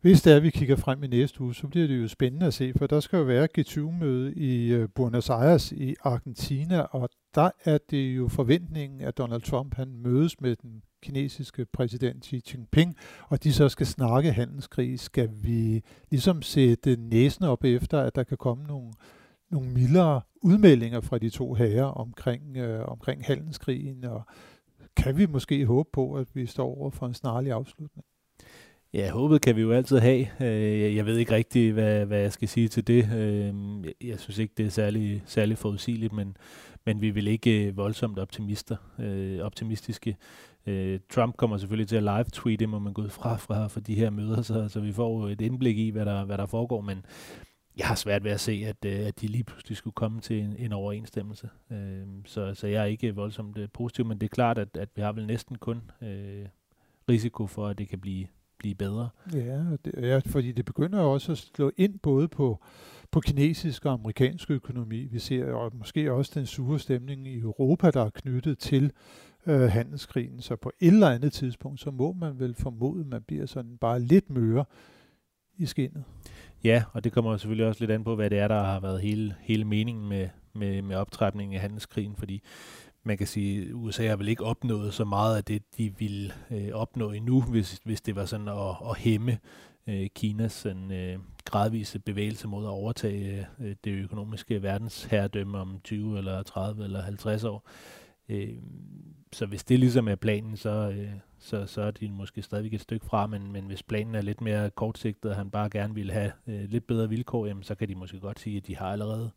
Hvis 0.00 0.22
det 0.22 0.32
er, 0.32 0.36
at 0.36 0.42
vi 0.42 0.50
kigger 0.50 0.76
frem 0.76 1.04
i 1.04 1.06
næste 1.06 1.40
uge, 1.40 1.54
så 1.54 1.66
bliver 1.66 1.86
det 1.86 2.02
jo 2.02 2.08
spændende 2.08 2.46
at 2.46 2.54
se, 2.54 2.72
for 2.76 2.86
der 2.86 3.00
skal 3.00 3.16
jo 3.16 3.22
være 3.22 3.48
G20-møde 3.58 4.34
i 4.34 4.72
øh, 4.72 4.88
Buenos 4.94 5.30
Aires 5.30 5.72
i 5.72 5.94
Argentina, 6.02 6.80
og 6.80 7.08
der 7.34 7.50
er 7.64 7.78
det 7.90 8.16
jo 8.16 8.28
forventningen, 8.28 9.00
at 9.00 9.18
Donald 9.18 9.42
Trump 9.42 9.74
han 9.74 9.88
mødes 9.88 10.40
med 10.40 10.56
den 10.56 10.82
kinesiske 11.02 11.66
præsident 11.72 12.26
Xi 12.26 12.42
Jinping, 12.52 12.96
og 13.28 13.44
de 13.44 13.52
så 13.52 13.68
skal 13.68 13.86
snakke 13.86 14.32
handelskrig. 14.32 15.00
Skal 15.00 15.30
vi 15.42 15.82
ligesom 16.10 16.42
sætte 16.42 16.96
næsen 16.96 17.44
op 17.44 17.64
efter, 17.64 18.00
at 18.00 18.14
der 18.14 18.22
kan 18.22 18.36
komme 18.36 18.64
nogle, 18.64 18.92
nogle 19.50 19.70
mildere 19.70 20.20
udmeldinger 20.42 21.00
fra 21.00 21.18
de 21.18 21.30
to 21.30 21.54
herrer 21.54 21.84
omkring, 21.84 22.56
øh, 22.56 22.84
omkring 22.88 23.24
handelskrigen 23.24 24.04
og 24.04 24.22
kan 24.96 25.18
vi 25.18 25.26
måske 25.26 25.66
håbe 25.66 25.88
på, 25.92 26.14
at 26.14 26.26
vi 26.34 26.46
står 26.46 26.78
over 26.78 26.90
for 26.90 27.06
en 27.06 27.14
snarlig 27.14 27.52
afslutning? 27.52 28.04
Ja, 28.94 29.10
håbet 29.10 29.40
kan 29.40 29.56
vi 29.56 29.60
jo 29.60 29.72
altid 29.72 29.98
have. 29.98 30.26
Øh, 30.40 30.96
jeg 30.96 31.06
ved 31.06 31.18
ikke 31.18 31.32
rigtig, 31.32 31.72
hvad, 31.72 32.06
hvad 32.06 32.18
jeg 32.18 32.32
skal 32.32 32.48
sige 32.48 32.68
til 32.68 32.86
det. 32.86 33.12
Øh, 33.14 33.54
jeg 34.08 34.20
synes 34.20 34.38
ikke, 34.38 34.54
det 34.56 34.66
er 34.66 34.70
særlig, 34.70 35.22
særlig 35.26 35.58
forudsigeligt, 35.58 36.12
men, 36.12 36.36
men 36.86 37.00
vi 37.00 37.10
vil 37.10 37.28
ikke 37.28 37.66
øh, 37.66 37.76
voldsomt 37.76 38.18
optimister, 38.18 38.76
optimistiske. 39.42 40.16
Trump 41.10 41.36
kommer 41.36 41.58
selvfølgelig 41.58 41.88
til 41.88 41.96
at 41.96 42.02
live-tweete, 42.02 42.66
må 42.66 42.78
man 42.78 42.92
gå 42.92 43.08
fra, 43.08 43.36
fra 43.36 43.66
for 43.66 43.80
de 43.80 43.94
her 43.94 44.10
møder, 44.10 44.42
så, 44.42 44.68
så 44.68 44.80
vi 44.80 44.92
får 44.92 45.28
et 45.28 45.40
indblik 45.40 45.78
i, 45.78 45.90
hvad 45.90 46.04
der, 46.04 46.24
hvad 46.24 46.38
der 46.38 46.46
foregår, 46.46 46.80
men 46.80 47.04
jeg 47.76 47.86
har 47.86 47.94
svært 47.94 48.24
ved 48.24 48.30
at 48.30 48.40
se, 48.40 48.64
at, 48.66 48.84
øh, 48.84 49.06
at 49.06 49.20
de 49.20 49.26
lige 49.26 49.44
pludselig 49.44 49.76
skulle 49.76 49.94
komme 49.94 50.20
til 50.20 50.40
en, 50.40 50.56
en 50.58 50.72
overensstemmelse. 50.72 51.48
Øh, 51.70 52.06
så, 52.24 52.54
så 52.54 52.66
jeg 52.66 52.82
er 52.82 52.86
ikke 52.86 53.14
voldsomt 53.14 53.58
øh, 53.58 53.68
positiv, 53.72 54.04
men 54.04 54.18
det 54.18 54.26
er 54.26 54.34
klart, 54.34 54.58
at, 54.58 54.76
at 54.76 54.88
vi 54.96 55.02
har 55.02 55.12
vel 55.12 55.26
næsten 55.26 55.58
kun 55.58 55.90
øh, 56.02 56.46
risiko 57.08 57.46
for, 57.46 57.68
at 57.68 57.78
det 57.78 57.88
kan 57.88 58.00
blive, 58.00 58.26
blive 58.58 58.74
bedre. 58.74 59.08
Ja, 59.32 59.62
det, 59.84 59.94
ja, 59.96 60.20
fordi 60.26 60.52
det 60.52 60.64
begynder 60.64 61.00
også 61.00 61.32
at 61.32 61.38
slå 61.38 61.72
ind 61.76 61.98
både 61.98 62.28
på, 62.28 62.64
på 63.10 63.20
kinesisk 63.20 63.84
og 63.84 63.92
amerikansk 63.92 64.50
økonomi. 64.50 65.04
Vi 65.04 65.18
ser 65.18 65.52
og 65.52 65.76
måske 65.76 66.12
også 66.12 66.32
den 66.34 66.46
sure 66.46 66.78
stemning 66.78 67.28
i 67.28 67.38
Europa, 67.38 67.90
der 67.90 68.04
er 68.04 68.10
knyttet 68.10 68.58
til 68.58 68.92
øh, 69.46 69.60
handelskrigen. 69.60 70.40
Så 70.40 70.56
på 70.56 70.72
et 70.80 70.92
eller 70.92 71.10
andet 71.10 71.32
tidspunkt, 71.32 71.80
så 71.80 71.90
må 71.90 72.12
man 72.12 72.38
vel 72.38 72.54
formode, 72.54 73.00
at 73.00 73.06
man 73.06 73.22
bliver 73.22 73.46
sådan 73.46 73.76
bare 73.76 74.00
lidt 74.00 74.30
møre 74.30 74.64
i 75.58 75.66
skinnet. 75.66 76.04
Ja, 76.64 76.84
og 76.92 77.04
det 77.04 77.12
kommer 77.12 77.36
selvfølgelig 77.36 77.66
også 77.66 77.80
lidt 77.80 77.90
an 77.90 78.04
på, 78.04 78.14
hvad 78.14 78.30
det 78.30 78.38
er, 78.38 78.48
der 78.48 78.62
har 78.62 78.80
været 78.80 79.00
hele, 79.00 79.34
hele 79.40 79.64
meningen 79.64 80.08
med, 80.08 80.28
med, 80.52 80.82
med 80.82 80.96
optrapningen 80.96 81.54
af 81.54 81.60
handelskrigen, 81.60 82.16
fordi 82.16 82.42
man 83.02 83.18
kan 83.18 83.26
sige, 83.26 83.62
at 83.62 83.72
USA 83.72 84.08
har 84.08 84.16
vel 84.16 84.28
ikke 84.28 84.44
opnået 84.44 84.94
så 84.94 85.04
meget 85.04 85.36
af 85.36 85.44
det, 85.44 85.62
de 85.78 85.94
ville 85.98 86.32
øh, 86.50 86.68
opnå 86.72 87.10
endnu, 87.10 87.40
hvis, 87.40 87.78
hvis 87.84 88.00
det 88.00 88.16
var 88.16 88.24
sådan 88.24 88.48
at, 88.48 88.76
at 88.90 88.96
hæmme 88.98 89.38
øh, 89.86 90.06
Kinas 90.14 90.52
sådan, 90.52 90.92
øh, 90.92 91.18
gradvise 91.44 91.98
bevægelse 91.98 92.48
mod 92.48 92.64
at 92.64 92.70
overtage 92.70 93.46
øh, 93.60 93.76
det 93.84 93.90
økonomiske 93.90 94.62
verdensherredømme 94.62 95.58
om 95.58 95.80
20 95.84 96.18
eller 96.18 96.42
30 96.42 96.84
eller 96.84 97.02
50 97.02 97.44
år. 97.44 97.68
Øh, 98.28 98.48
så 99.32 99.46
hvis 99.46 99.64
det 99.64 99.80
ligesom 99.80 100.08
er 100.08 100.14
planen, 100.14 100.56
så, 100.56 100.70
øh, 100.70 101.12
så, 101.44 101.66
så 101.66 101.82
er 101.82 101.90
de 101.90 102.08
måske 102.10 102.42
stadigvæk 102.42 102.74
et 102.74 102.80
stykke 102.80 103.06
fra, 103.06 103.26
men, 103.26 103.52
men 103.52 103.64
hvis 103.64 103.82
planen 103.82 104.14
er 104.14 104.22
lidt 104.22 104.40
mere 104.40 104.70
kortsigtet, 104.70 105.30
og 105.30 105.36
han 105.36 105.50
bare 105.50 105.70
gerne 105.70 105.94
vil 105.94 106.10
have 106.10 106.32
øh, 106.46 106.64
lidt 106.64 106.86
bedre 106.86 107.08
vilkår, 107.08 107.46
jamen, 107.46 107.62
så 107.62 107.74
kan 107.74 107.88
de 107.88 107.94
måske 107.94 108.20
godt 108.20 108.40
sige, 108.40 108.56
at 108.56 108.66
de 108.66 108.76
har 108.76 108.86
allerede 108.86 109.30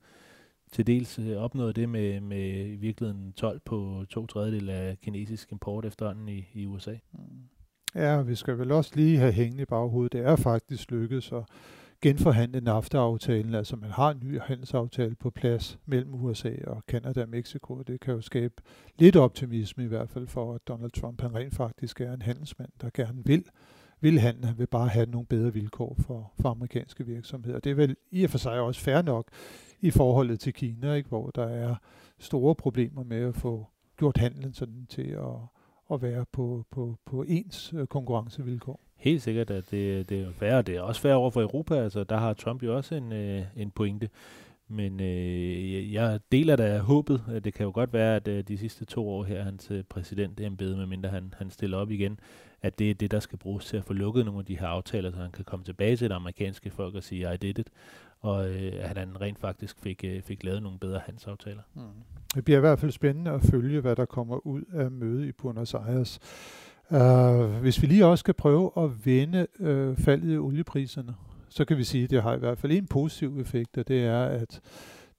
til 0.71 0.87
dels 0.87 1.19
øh, 1.19 1.37
opnået 1.37 1.75
det 1.75 1.89
med, 1.89 2.19
med 2.19 2.67
i 2.67 2.75
virkeligheden 2.75 3.33
12 3.33 3.59
på 3.65 4.05
to 4.09 4.25
tredjedel 4.25 4.69
af 4.69 4.97
kinesisk 5.01 5.51
import 5.51 5.85
efterhånden 5.85 6.29
i, 6.29 6.49
i 6.53 6.65
USA. 6.65 6.95
Mm. 7.11 7.19
Ja, 7.95 8.21
vi 8.21 8.35
skal 8.35 8.57
vel 8.57 8.71
også 8.71 8.91
lige 8.95 9.17
have 9.17 9.31
hængende 9.31 9.61
i 9.61 9.65
baghovedet. 9.65 10.13
Det 10.13 10.21
er 10.21 10.35
faktisk 10.35 10.91
lykkedes 10.91 11.31
at 11.31 11.43
genforhandle 12.01 12.61
NAFTA-aftalen, 12.61 13.55
altså 13.55 13.75
man 13.75 13.89
har 13.89 14.11
en 14.11 14.19
ny 14.23 14.39
handelsaftale 14.41 15.15
på 15.15 15.29
plads 15.29 15.79
mellem 15.85 16.13
USA 16.13 16.53
og 16.67 16.85
Kanada 16.87 17.21
og 17.21 17.29
Mexico. 17.29 17.81
Det 17.81 17.99
kan 17.99 18.13
jo 18.13 18.21
skabe 18.21 18.53
lidt 18.99 19.15
optimisme 19.15 19.83
i 19.83 19.87
hvert 19.87 20.09
fald 20.09 20.27
for, 20.27 20.53
at 20.53 20.67
Donald 20.67 20.91
Trump 20.91 21.21
han 21.21 21.35
rent 21.35 21.55
faktisk 21.55 22.01
er 22.01 22.13
en 22.13 22.21
handelsmand, 22.21 22.69
der 22.81 22.89
gerne 22.93 23.25
vil 23.25 23.45
vil 24.01 24.19
handle. 24.19 24.47
Han 24.47 24.57
vil 24.57 24.67
bare 24.67 24.87
have 24.87 25.05
nogle 25.05 25.27
bedre 25.27 25.53
vilkår 25.53 25.95
for, 25.99 26.31
for 26.41 26.49
amerikanske 26.49 27.05
virksomheder. 27.05 27.59
Det 27.59 27.69
er 27.69 27.75
vel 27.75 27.95
i 28.11 28.23
og 28.23 28.29
for 28.29 28.37
sig 28.37 28.59
også 28.59 28.81
fair 28.81 29.01
nok 29.01 29.27
i 29.81 29.91
forholdet 29.91 30.39
til 30.39 30.53
Kina, 30.53 30.93
ikke? 30.93 31.09
hvor 31.09 31.29
der 31.29 31.45
er 31.45 31.75
store 32.19 32.55
problemer 32.55 33.03
med 33.03 33.17
at 33.17 33.35
få 33.35 33.67
gjort 33.97 34.17
handlen 34.17 34.53
sådan 34.53 34.85
til 34.89 35.07
at, 35.07 35.56
at 35.93 36.01
være 36.01 36.25
på, 36.31 36.65
på, 36.71 36.95
på 37.05 37.23
ens 37.27 37.73
øh, 37.73 37.87
konkurrencevilkår. 37.87 38.79
Helt 38.95 39.21
sikkert, 39.21 39.51
at 39.51 39.71
det, 39.71 40.09
det 40.09 40.21
er 40.21 40.27
værre. 40.39 40.61
Det 40.61 40.75
er 40.75 40.81
også 40.81 41.03
værre 41.03 41.15
over 41.15 41.29
for 41.29 41.41
Europa. 41.41 41.75
Altså, 41.75 42.03
der 42.03 42.17
har 42.17 42.33
Trump 42.33 42.63
jo 42.63 42.75
også 42.75 42.95
en, 42.95 43.11
øh, 43.11 43.43
en 43.55 43.71
pointe. 43.71 44.09
Men 44.69 44.99
øh, 44.99 45.93
jeg 45.93 46.19
deler 46.31 46.55
da 46.55 46.79
håbet. 46.79 47.41
Det 47.43 47.53
kan 47.53 47.63
jo 47.63 47.71
godt 47.73 47.93
være, 47.93 48.15
at 48.15 48.27
øh, 48.27 48.43
de 48.47 48.57
sidste 48.57 48.85
to 48.85 49.09
år 49.09 49.23
her, 49.23 49.43
hans 49.43 49.71
øh, 49.71 49.83
præsident 49.83 50.39
embede, 50.39 50.77
medmindre 50.77 51.09
han, 51.09 51.33
han 51.37 51.49
stiller 51.49 51.77
op 51.77 51.91
igen, 51.91 52.19
at 52.61 52.79
det 52.79 52.89
er 52.89 52.93
det, 52.93 53.11
der 53.11 53.19
skal 53.19 53.39
bruges 53.39 53.65
til 53.65 53.77
at 53.77 53.83
få 53.83 53.93
lukket 53.93 54.25
nogle 54.25 54.39
af 54.39 54.45
de 54.45 54.59
her 54.59 54.67
aftaler, 54.67 55.11
så 55.11 55.17
han 55.17 55.31
kan 55.31 55.45
komme 55.45 55.65
tilbage 55.65 55.95
til 55.95 56.09
det 56.09 56.15
amerikanske 56.15 56.69
folk 56.69 56.95
og 56.95 57.03
sige, 57.03 57.33
I 57.33 57.37
did 57.37 57.59
it, 57.59 57.69
og 58.19 58.49
øh, 58.49 58.71
at 58.75 58.97
han 58.97 59.21
rent 59.21 59.39
faktisk 59.39 59.79
fik, 59.79 60.03
øh, 60.03 60.21
fik 60.21 60.43
lavet 60.43 60.63
nogle 60.63 60.79
bedre 60.79 60.99
handelsaftaler. 61.05 61.61
Mm. 61.73 61.81
Det 62.35 62.45
bliver 62.45 62.57
i 62.57 62.59
hvert 62.59 62.79
fald 62.79 62.91
spændende 62.91 63.31
at 63.31 63.41
følge, 63.41 63.81
hvad 63.81 63.95
der 63.95 64.05
kommer 64.05 64.47
ud 64.47 64.61
af 64.73 64.91
mødet 64.91 65.25
i 65.25 65.31
Buenos 65.31 65.73
Aires. 65.73 66.19
Uh, 66.89 67.61
hvis 67.61 67.81
vi 67.81 67.87
lige 67.87 68.05
også 68.05 68.19
skal 68.19 68.33
prøve 68.33 68.71
at 68.77 69.05
vende 69.05 69.47
uh, 69.59 69.97
faldet 69.97 70.33
i 70.33 70.37
oliepriserne, 70.37 71.15
så 71.49 71.65
kan 71.65 71.77
vi 71.77 71.83
sige, 71.83 72.03
at 72.03 72.09
det 72.09 72.23
har 72.23 72.35
i 72.35 72.39
hvert 72.39 72.57
fald 72.57 72.71
en 72.71 72.87
positiv 72.87 73.39
effekt, 73.39 73.77
og 73.77 73.87
det 73.87 74.05
er, 74.05 74.23
at 74.23 74.61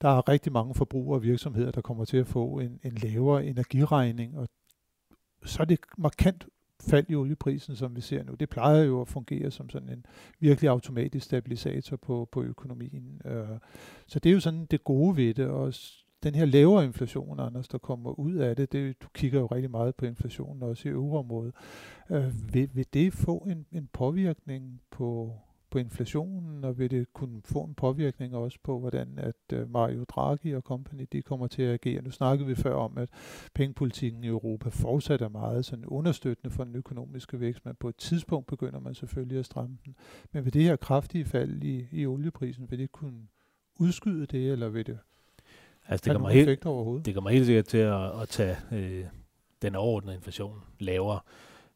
der 0.00 0.09
er 0.09 0.28
rigtig 0.28 0.52
mange 0.52 0.75
forbrugere 0.75 1.19
og 1.19 1.23
virksomheder, 1.23 1.71
der 1.71 1.81
kommer 1.81 2.05
til 2.05 2.17
at 2.17 2.26
få 2.26 2.59
en, 2.59 2.81
en 2.85 2.93
lavere 2.93 3.47
energiregning, 3.47 4.38
og 4.38 4.49
så 5.45 5.62
er 5.62 5.64
det 5.64 5.78
markant 5.99 6.47
fald 6.82 7.11
i 7.11 7.14
olieprisen, 7.14 7.76
som 7.76 7.97
vi 7.97 8.00
ser 8.00 8.23
nu. 8.23 8.35
Det 8.35 8.49
plejer 8.49 8.82
jo 8.82 9.00
at 9.00 9.08
fungere 9.08 9.50
som 9.50 9.70
sådan 9.70 9.88
en 9.88 10.06
virkelig 10.40 10.70
automatisk 10.70 11.25
stabilisator 11.25 11.97
på, 11.97 12.28
på 12.32 12.42
økonomien. 12.42 13.23
Øh, 13.25 13.58
så 14.06 14.18
det 14.18 14.30
er 14.30 14.35
jo 14.35 14.40
sådan 14.40 14.66
det 14.66 14.85
gode 14.85 15.16
ved 15.16 15.35
det, 15.35 15.47
og 15.47 15.75
den 16.23 16.35
her 16.35 16.44
lavere 16.44 16.85
inflation, 16.85 17.40
Anders, 17.40 17.68
der 17.68 17.78
kommer 17.78 18.18
ud 18.18 18.35
af 18.35 18.56
det, 18.56 18.73
det 18.73 19.02
du 19.02 19.08
kigger 19.14 19.40
jo 19.40 19.47
rigtig 19.47 19.70
meget 19.70 19.94
på 19.94 20.06
inflationen 20.06 20.62
også 20.62 20.88
i 20.88 20.92
øvre 20.92 21.52
øh, 22.11 22.54
vil, 22.54 22.70
vil 22.73 22.87
det 22.94 23.12
få 23.12 23.38
en, 23.38 23.66
en 23.73 23.88
påvirkning 23.92 24.80
på, 24.90 25.32
på 25.71 25.79
inflationen, 25.79 26.65
og 26.65 26.79
vil 26.79 26.91
det 26.91 27.13
kunne 27.13 27.41
få 27.45 27.65
en 27.65 27.75
påvirkning 27.75 28.35
også 28.35 28.59
på, 28.63 28.79
hvordan 28.79 29.09
at 29.17 29.59
uh, 29.61 29.71
Mario 29.71 30.05
Draghi 30.05 30.55
og 30.55 30.63
company, 30.63 31.07
de 31.13 31.23
kommer 31.23 31.47
til 31.47 31.63
at 31.63 31.73
agere. 31.73 32.03
Nu 32.03 32.11
snakkede 32.11 32.49
vi 32.49 32.55
før 32.55 32.75
om, 32.75 32.99
at 32.99 33.09
pengepolitikken 33.55 34.25
i 34.25 34.27
Europa 34.27 34.69
fortsat 34.69 35.23
er 35.23 35.29
meget 35.29 35.65
sådan 35.65 35.87
understøttende 35.87 36.55
for 36.55 36.65
den 36.65 36.77
økonomiske 36.77 37.41
vækst, 37.41 37.65
men 37.65 37.75
på 37.75 37.89
et 37.89 37.97
tidspunkt 37.97 38.47
begynder 38.47 38.81
man 38.81 38.95
selvfølgelig 38.95 39.39
at 39.39 39.47
stramme 39.47 39.79
den. 39.85 39.95
Men 40.33 40.45
ved 40.45 40.53
det 40.53 40.63
her 40.63 40.77
kraftige 40.77 41.25
fald 41.25 41.63
i, 41.63 41.87
i 41.93 42.07
olieprisen, 42.07 42.71
vil 42.71 42.79
det 42.79 42.93
kunne 42.93 43.27
udskyde 43.81 44.27
det, 44.27 44.53
eller 44.53 44.69
vil 44.69 44.87
det 44.87 44.99
altså, 45.89 46.05
det 46.05 46.13
kommer, 46.13 46.29
helt, 46.29 46.65
det 47.07 47.15
kommer 47.15 47.31
helt 47.31 47.47
sikkert 47.47 47.65
til 47.65 47.79
at, 47.79 48.21
at 48.23 48.29
tage 48.29 48.57
øh, 48.73 49.05
den 49.63 49.75
overordnede 49.75 50.17
inflation 50.17 50.63
lavere 50.79 51.21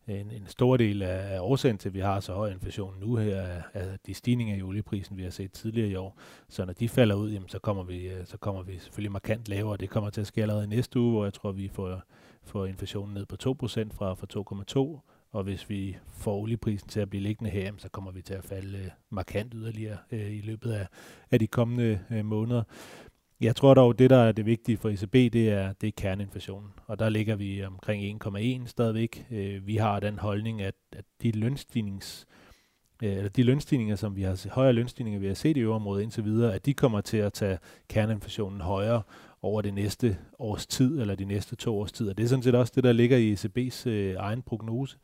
en, 0.09 0.31
en 0.31 0.47
stor 0.47 0.77
del 0.77 1.03
af, 1.03 1.35
af 1.35 1.41
årsagen 1.41 1.79
til, 1.79 1.89
at 1.89 1.95
vi 1.95 2.01
har 2.01 2.21
så 2.21 2.33
høj 2.33 2.51
inflation 2.51 2.95
nu 3.01 3.17
her, 3.17 3.37
er, 3.37 3.63
er 3.75 3.97
de 4.07 4.15
stigninger 4.15 4.57
i 4.57 4.63
olieprisen, 4.63 5.17
vi 5.17 5.23
har 5.23 5.31
set 5.31 5.53
tidligere 5.53 5.89
i 5.89 5.95
år. 5.95 6.19
Så 6.49 6.65
når 6.65 6.73
de 6.73 6.89
falder 6.89 7.15
ud, 7.15 7.31
jamen, 7.31 7.49
så, 7.49 7.59
kommer 7.59 7.83
vi, 7.83 8.09
øh, 8.09 8.27
så 8.27 8.37
kommer 8.37 8.63
vi 8.63 8.79
selvfølgelig 8.79 9.13
markant 9.13 9.49
lavere. 9.49 9.77
Det 9.77 9.91
kommer 9.91 10.11
til 10.11 10.21
at 10.21 10.27
ske 10.27 10.43
allerede 10.43 10.67
næste 10.67 11.01
uge, 11.01 11.13
hvor 11.13 11.25
jeg 11.25 11.35
tror, 11.35 11.53
vi 11.53 11.69
får, 11.69 12.03
får 12.43 12.67
inflationen 12.67 13.15
ned 13.15 13.27
på 13.27 13.37
2% 13.37 13.45
fra, 13.93 14.15
fra 14.15 14.97
2,2 14.97 15.13
og 15.33 15.43
hvis 15.43 15.71
vi 15.71 15.97
får 16.09 16.37
olieprisen 16.37 16.89
til 16.89 17.01
at 17.01 17.11
blive 17.11 17.23
liggende 17.23 17.51
her, 17.51 17.73
så 17.79 17.89
kommer 17.89 18.11
vi 18.11 18.23
til 18.23 18.35
at 18.35 18.45
falde 18.45 18.79
øh, 18.79 18.91
markant 19.11 19.53
yderligere 19.57 19.97
øh, 20.13 20.33
i 20.33 20.41
løbet 20.41 20.73
af, 20.73 20.87
af 21.31 21.39
de 21.39 21.47
kommende 21.47 22.01
øh, 22.11 22.25
måneder. 22.25 22.63
Jeg 23.43 23.57
tror 23.57 23.75
dog, 23.75 23.99
det 23.99 24.11
der 24.11 24.19
er 24.19 24.33
det 24.33 24.47
vigtige 24.47 24.77
for 24.77 24.89
ECB, 24.89 25.13
det 25.13 25.49
er, 25.51 25.73
det 25.73 25.87
er 25.87 25.93
kerneinflationen. 25.97 26.71
Og 26.87 26.99
der 26.99 27.09
ligger 27.09 27.37
vi 27.37 27.65
omkring 27.65 28.25
1,1 28.27 28.67
stadigvæk. 28.67 29.27
Øh, 29.31 29.67
vi 29.67 29.77
har 29.77 30.01
den 30.01 30.19
holdning, 30.19 30.63
at, 30.63 30.75
at 30.93 31.05
de 31.23 31.31
lønstignings 31.31 32.27
øh, 33.03 33.13
eller 33.13 33.29
de 33.29 33.43
lønstigninger, 33.43 33.97
som 33.97 34.17
vi 34.17 34.23
har 34.23 34.49
højere 34.51 34.73
lønstigninger, 34.73 35.21
vi 35.21 35.27
har 35.27 35.35
set 35.35 35.57
i 35.57 35.61
øvrigt 35.61 36.03
indtil 36.03 36.25
videre, 36.25 36.55
at 36.55 36.67
de 36.67 36.75
kommer 36.75 37.01
til 37.01 37.17
at 37.17 37.33
tage 37.33 37.59
kerneinflationen 37.89 38.61
højere 38.61 39.03
over 39.43 39.63
det 39.63 39.75
næste 39.75 40.19
års 40.39 40.67
tid, 40.67 41.01
eller 41.01 41.15
de 41.15 41.25
næste 41.25 41.57
to 41.57 41.79
års 41.79 41.93
tid. 41.93 42.09
Og 42.09 42.19
det 42.19 42.25
er 42.25 42.29
sådan 42.29 42.43
set 42.43 42.55
også 42.55 42.73
det, 42.77 42.85
der 42.85 42.93
ligger 42.93 43.17
i 43.17 43.33
ECB's 43.35 43.89
øh, 43.89 44.15
egen 44.19 44.43
prognose. 44.43 44.99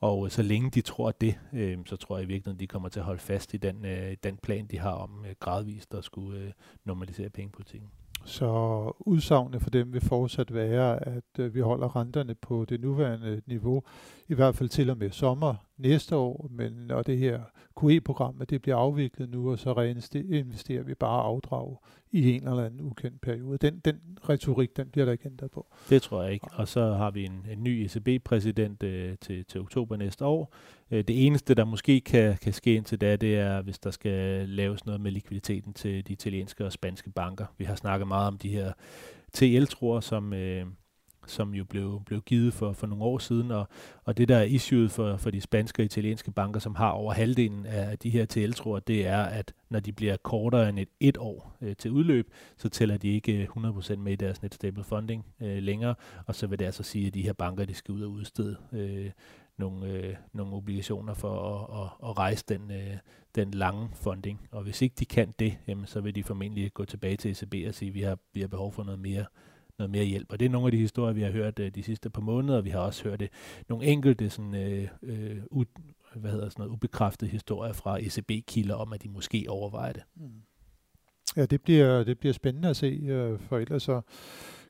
Og 0.00 0.32
så 0.32 0.42
længe 0.42 0.70
de 0.70 0.80
tror 0.80 1.10
det, 1.10 1.38
øh, 1.52 1.78
så 1.86 1.96
tror 1.96 2.16
jeg 2.16 2.24
i 2.24 2.26
virkeligheden, 2.26 2.60
de 2.60 2.66
kommer 2.66 2.88
til 2.88 3.00
at 3.00 3.06
holde 3.06 3.20
fast 3.20 3.54
i 3.54 3.56
den, 3.56 3.84
øh, 3.84 4.16
den 4.22 4.36
plan, 4.36 4.66
de 4.66 4.78
har 4.78 4.92
om 4.92 5.24
øh, 5.28 5.34
gradvist 5.40 5.94
at 5.94 6.04
skulle 6.04 6.40
øh, 6.40 6.52
normalisere 6.84 7.30
pengepolitikken. 7.30 7.90
Så 8.24 8.92
udsagnene 9.00 9.60
for 9.60 9.70
dem 9.70 9.92
vil 9.92 10.00
fortsat 10.00 10.54
være, 10.54 11.08
at 11.08 11.38
øh, 11.38 11.54
vi 11.54 11.60
holder 11.60 11.96
renterne 11.96 12.34
på 12.34 12.64
det 12.68 12.80
nuværende 12.80 13.42
niveau, 13.46 13.82
i 14.28 14.34
hvert 14.34 14.54
fald 14.54 14.68
til 14.68 14.90
og 14.90 14.98
med 14.98 15.10
sommer 15.10 15.54
næste 15.76 16.16
år, 16.16 16.48
men 16.50 16.72
når 16.72 17.02
det 17.02 17.18
her 17.18 17.40
QE-program 17.80 18.46
det 18.50 18.62
bliver 18.62 18.76
afviklet 18.76 19.28
nu, 19.30 19.50
og 19.50 19.58
så 19.58 19.72
reinvesterer 19.72 20.82
vi 20.82 20.94
bare 20.94 21.22
afdrag 21.22 21.76
i 22.12 22.32
en 22.32 22.48
eller 22.48 22.64
anden 22.64 22.80
ukendt 22.80 23.20
periode. 23.20 23.58
Den, 23.58 23.78
den 23.84 24.00
retorik, 24.28 24.76
den 24.76 24.88
bliver 24.88 25.04
der 25.04 25.12
ikke 25.12 25.26
ændret 25.26 25.50
på. 25.50 25.66
Det 25.90 26.02
tror 26.02 26.22
jeg 26.22 26.32
ikke. 26.32 26.46
Og 26.52 26.68
så 26.68 26.92
har 26.92 27.10
vi 27.10 27.24
en, 27.24 27.46
en 27.50 27.64
ny 27.64 27.68
ECB-præsident 27.68 28.82
øh, 28.82 29.16
til, 29.20 29.44
til 29.44 29.60
oktober 29.60 29.96
næste 29.96 30.24
år. 30.24 30.54
Øh, 30.90 31.04
det 31.08 31.26
eneste, 31.26 31.54
der 31.54 31.64
måske 31.64 32.00
kan, 32.00 32.36
kan 32.42 32.52
ske 32.52 32.74
indtil 32.74 33.00
da, 33.00 33.16
det 33.16 33.38
er, 33.38 33.62
hvis 33.62 33.78
der 33.78 33.90
skal 33.90 34.48
laves 34.48 34.86
noget 34.86 35.00
med 35.00 35.10
likviditeten 35.10 35.74
til 35.74 36.06
de 36.08 36.12
italienske 36.12 36.64
og 36.66 36.72
spanske 36.72 37.10
banker. 37.10 37.46
Vi 37.58 37.64
har 37.64 37.74
snakket 37.74 38.08
meget 38.08 38.28
om 38.28 38.38
de 38.38 38.48
her 38.48 38.72
TL-tror, 39.32 40.00
som... 40.00 40.32
Øh, 40.32 40.66
som 41.26 41.54
jo 41.54 41.64
blev, 41.64 42.02
blev 42.06 42.22
givet 42.22 42.54
for, 42.54 42.72
for 42.72 42.86
nogle 42.86 43.04
år 43.04 43.18
siden, 43.18 43.50
og, 43.50 43.68
og 44.04 44.16
det 44.16 44.28
der 44.28 44.36
er 44.36 44.42
issuet 44.42 44.90
for, 44.90 45.16
for 45.16 45.30
de 45.30 45.40
spanske 45.40 45.80
og 45.80 45.84
italienske 45.84 46.30
banker, 46.30 46.60
som 46.60 46.74
har 46.74 46.90
over 46.90 47.12
halvdelen 47.12 47.66
af 47.66 47.98
de 47.98 48.10
her 48.10 48.26
TL-tror, 48.26 48.78
det 48.78 49.06
er, 49.06 49.22
at 49.22 49.52
når 49.68 49.80
de 49.80 49.92
bliver 49.92 50.16
kortere 50.16 50.68
end 50.68 50.78
et, 50.78 50.88
et 51.00 51.16
år 51.16 51.56
øh, 51.62 51.76
til 51.76 51.90
udløb, 51.90 52.32
så 52.56 52.68
tæller 52.68 52.96
de 52.96 53.08
ikke 53.08 53.32
øh, 53.32 53.48
100% 53.56 53.96
med 53.96 54.12
i 54.12 54.16
deres 54.16 54.42
net 54.42 54.54
stable 54.54 54.84
funding 54.84 55.26
øh, 55.40 55.62
længere, 55.62 55.94
og 56.26 56.34
så 56.34 56.46
vil 56.46 56.58
det 56.58 56.64
altså 56.64 56.82
sige, 56.82 57.06
at 57.06 57.14
de 57.14 57.22
her 57.22 57.32
banker, 57.32 57.64
de 57.64 57.74
skal 57.74 57.92
ud 57.92 58.02
og 58.02 58.10
udstede 58.10 58.56
øh, 58.72 59.10
nogle, 59.60 59.86
øh, 59.86 60.16
nogle 60.32 60.56
obligationer 60.56 61.14
for 61.14 61.54
at, 61.54 61.82
at, 61.82 62.10
at 62.10 62.18
rejse 62.18 62.44
den, 62.48 62.70
øh, 62.70 62.96
den 63.34 63.50
lange 63.50 63.88
funding. 63.92 64.48
Og 64.50 64.62
hvis 64.62 64.82
ikke 64.82 64.94
de 64.98 65.04
kan 65.04 65.34
det, 65.38 65.58
jamen, 65.66 65.86
så 65.86 66.00
vil 66.00 66.14
de 66.14 66.22
formentlig 66.22 66.74
gå 66.74 66.84
tilbage 66.84 67.16
til 67.16 67.30
ECB 67.30 67.68
og 67.68 67.74
sige, 67.74 67.88
at 67.88 67.94
vi 67.94 68.00
har, 68.00 68.18
vi 68.32 68.40
har 68.40 68.48
behov 68.48 68.72
for 68.72 68.84
noget 68.84 69.00
mere 69.00 69.24
noget 69.80 69.90
mere 69.90 70.04
hjælp. 70.04 70.32
Og 70.32 70.40
det 70.40 70.46
er 70.46 70.50
nogle 70.50 70.66
af 70.66 70.72
de 70.72 70.78
historier, 70.78 71.12
vi 71.12 71.22
har 71.22 71.30
hørt 71.30 71.58
øh, 71.58 71.74
de 71.74 71.82
sidste 71.82 72.10
par 72.10 72.20
måneder, 72.20 72.60
vi 72.60 72.70
har 72.70 72.80
også 72.80 73.04
hørt 73.04 73.20
det. 73.20 73.30
Nogle 73.68 73.86
enkelte 73.86 74.30
sådan, 74.30 74.54
øh, 74.54 74.88
øh 75.02 75.36
uh, 75.50 75.58
u, 75.58 75.64
hvad 76.14 76.30
hedder 76.30 76.48
sådan 76.48 76.62
noget, 76.62 76.72
ubekræftede 76.72 77.30
historier 77.30 77.72
fra 77.72 77.98
ECB-kilder 77.98 78.74
om, 78.74 78.92
at 78.92 79.02
de 79.02 79.08
måske 79.08 79.46
overvejer 79.48 79.92
det. 79.92 80.02
Mm. 80.16 80.42
Ja, 81.36 81.46
det 81.46 81.62
bliver, 81.62 82.04
det 82.04 82.18
bliver 82.18 82.32
spændende 82.32 82.68
at 82.68 82.76
se, 82.76 82.86
øh, 82.86 83.38
for 83.38 83.58
ellers 83.58 83.82
så 83.82 84.00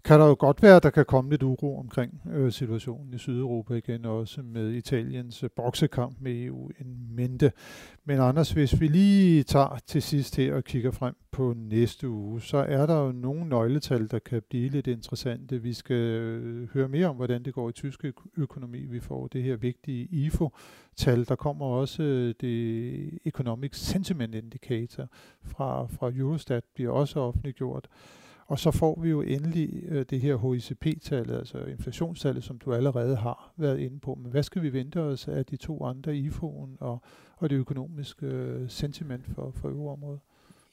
kan 0.04 0.20
der 0.20 0.26
jo 0.26 0.36
godt 0.38 0.62
være, 0.62 0.76
at 0.76 0.82
der 0.82 0.90
kan 0.90 1.04
komme 1.04 1.30
lidt 1.30 1.42
uro 1.42 1.78
omkring 1.78 2.22
øh, 2.32 2.52
situationen 2.52 3.14
i 3.14 3.18
Sydeuropa 3.18 3.74
igen, 3.74 4.04
også 4.04 4.42
med 4.42 4.70
Italiens 4.70 5.42
øh, 5.42 5.50
boksekamp 5.56 6.16
med 6.20 6.44
EU 6.44 6.70
en 6.80 7.06
mente. 7.10 7.52
Men 8.04 8.20
Anders, 8.20 8.52
hvis 8.52 8.80
vi 8.80 8.88
lige 8.88 9.42
tager 9.42 9.78
til 9.86 10.02
sidst 10.02 10.36
her 10.36 10.54
og 10.54 10.64
kigger 10.64 10.90
frem 10.90 11.14
på 11.30 11.54
næste 11.56 12.08
uge, 12.08 12.40
så 12.40 12.56
er 12.56 12.86
der 12.86 12.96
jo 12.96 13.12
nogle 13.12 13.48
nøgletal, 13.48 14.10
der 14.10 14.18
kan 14.18 14.42
blive 14.50 14.68
lidt 14.68 14.86
interessante. 14.86 15.62
Vi 15.62 15.72
skal 15.72 15.96
øh, 15.96 16.68
høre 16.68 16.88
mere 16.88 17.06
om, 17.06 17.16
hvordan 17.16 17.42
det 17.42 17.54
går 17.54 17.68
i 17.68 17.72
tysk 17.72 18.04
økonomi. 18.36 18.86
Vi 18.86 19.00
får 19.00 19.26
det 19.26 19.42
her 19.42 19.56
vigtige 19.56 20.08
IFO-tal. 20.10 21.28
Der 21.28 21.34
kommer 21.36 21.66
også 21.66 22.02
øh, 22.02 22.34
det 22.40 23.18
Economic 23.24 23.70
Sentiment 23.76 24.34
Indicator 24.34 25.08
fra, 25.44 25.86
fra 25.86 26.10
Eurostat, 26.14 26.64
bliver 26.74 26.90
også 26.90 27.20
offentliggjort. 27.20 27.88
Og 28.50 28.58
så 28.58 28.70
får 28.70 29.00
vi 29.00 29.10
jo 29.10 29.20
endelig 29.22 29.84
øh, 29.88 30.04
det 30.10 30.20
her 30.20 30.36
HICP-tallet, 30.36 31.36
altså 31.36 31.58
inflationstallet, 31.58 32.44
som 32.44 32.58
du 32.58 32.72
allerede 32.72 33.16
har 33.16 33.52
været 33.56 33.78
inde 33.78 34.00
på. 34.00 34.14
Men 34.14 34.30
hvad 34.30 34.42
skal 34.42 34.62
vi 34.62 34.72
vente 34.72 35.00
os 35.00 35.28
af 35.28 35.46
de 35.46 35.56
to 35.56 35.84
andre, 35.84 36.12
IFO'en 36.12 36.76
og, 36.80 37.02
og 37.36 37.50
det 37.50 37.56
økonomiske 37.56 38.26
øh, 38.26 38.70
sentiment 38.70 39.26
for, 39.26 39.50
for 39.50 39.68
øvreområdet? 39.68 40.20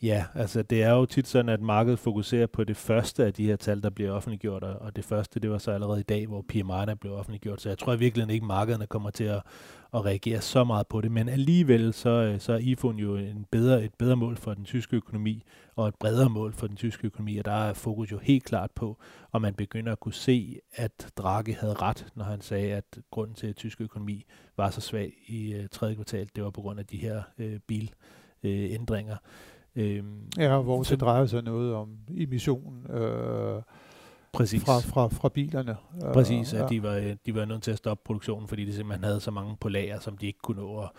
Ja, 0.02 0.26
altså 0.34 0.62
det 0.62 0.84
er 0.84 0.92
jo 0.92 1.06
tit 1.06 1.28
sådan, 1.28 1.50
at 1.50 1.62
markedet 1.62 2.00
fokuserer 2.00 2.48
på 2.48 2.64
det 2.64 2.78
første 2.78 3.26
af 3.26 3.34
de 3.34 3.46
her 3.46 3.56
tal, 3.56 3.84
der 3.84 3.90
bliver 3.90 4.12
offentliggjort, 4.12 4.64
og 4.64 4.96
det 4.96 5.06
første, 5.06 5.40
det 5.40 5.50
var 5.50 5.58
så 5.58 5.72
allerede 5.72 6.00
i 6.00 6.04
dag, 6.04 6.28
hvor 6.28 6.46
PMI'erne 6.54 6.94
blev 6.94 7.14
offentliggjort, 7.14 7.62
så 7.62 7.70
jeg 7.70 7.78
tror 7.78 7.96
virkelig 7.96 8.34
ikke, 8.34 8.44
at 8.44 8.48
markederne 8.48 8.88
kommer 8.88 9.10
til 9.10 9.24
at, 9.24 9.42
at 9.94 10.06
reagere 10.06 10.42
så 10.42 10.64
meget 10.64 10.88
på 10.88 11.02
det, 11.02 11.12
men 11.12 11.30
alligevel 11.30 11.94
så, 11.94 12.10
øh, 12.10 12.40
så 12.40 12.54
er 12.54 12.58
iPhone 12.58 13.02
jo 13.02 13.16
en 13.16 13.46
bedre, 13.52 13.84
et 13.84 13.94
bedre 13.94 14.16
mål 14.16 14.38
for 14.38 14.54
den 14.54 14.66
tyske 14.66 14.96
økonomi, 14.96 15.44
og 15.76 15.88
et 15.88 15.96
bredere 15.96 16.30
mål 16.30 16.54
for 16.54 16.68
den 16.68 16.76
tyske 16.76 17.08
økonomi, 17.08 17.38
og 17.38 17.46
der 17.46 17.52
er 17.52 17.74
fokus 17.74 18.12
jo 18.12 18.18
helt 18.18 18.44
klart 18.44 18.72
på, 18.72 18.98
om 19.32 19.42
man 19.42 19.54
begynder 19.54 19.92
at 19.92 20.00
kunne 20.00 20.14
se, 20.14 20.60
at 20.74 21.12
Draghi 21.18 21.52
havde 21.52 21.74
ret, 21.74 22.08
når 22.16 22.26
han 22.26 22.42
sagde, 22.42 22.74
at 22.74 23.00
grunden 23.12 23.36
til, 23.36 23.48
at 23.48 23.56
tysk 23.56 23.82
økonomi 23.82 24.26
var 24.58 24.70
så 24.70 24.82
svag 24.82 25.14
i 25.28 25.56
uh, 25.60 25.66
tredje 25.72 25.96
kvartal, 25.96 26.30
det 26.36 26.44
var 26.44 26.50
på 26.50 26.62
grund 26.62 26.80
af 26.80 26.86
de 26.86 26.98
her 26.98 27.22
øh, 27.38 27.60
bilændringer. 27.68 29.14
Øh, 29.14 29.57
Øhm, 29.78 30.30
ja, 30.38 30.62
hvor 30.62 30.84
så, 30.84 30.96
det 30.96 31.02
drejer 31.02 31.26
sig 31.26 31.44
noget 31.44 31.74
om 31.74 31.90
emission 32.18 32.92
øh, 32.92 33.62
præcis. 34.34 34.64
Fra, 34.64 34.80
fra, 34.80 35.08
fra 35.08 35.30
bilerne. 35.30 35.76
Præcis, 36.14 36.54
at 36.54 36.62
ja. 36.62 36.68
de, 36.68 36.84
var, 36.84 37.16
de 37.26 37.36
var 37.36 37.46
nødt 37.46 37.64
til 37.64 37.72
at 37.72 37.78
stoppe 37.78 38.02
produktionen, 38.06 38.48
fordi 38.48 38.66
de 38.66 38.74
simpelthen 38.74 39.04
havde 39.04 39.20
så 39.20 39.32
mange 39.32 39.58
på 39.60 39.70
lager, 39.70 40.00
som 40.00 40.18
de 40.18 40.26
ikke 40.26 40.40
kunne 40.40 40.62
nå 40.62 40.80
at, 40.80 40.90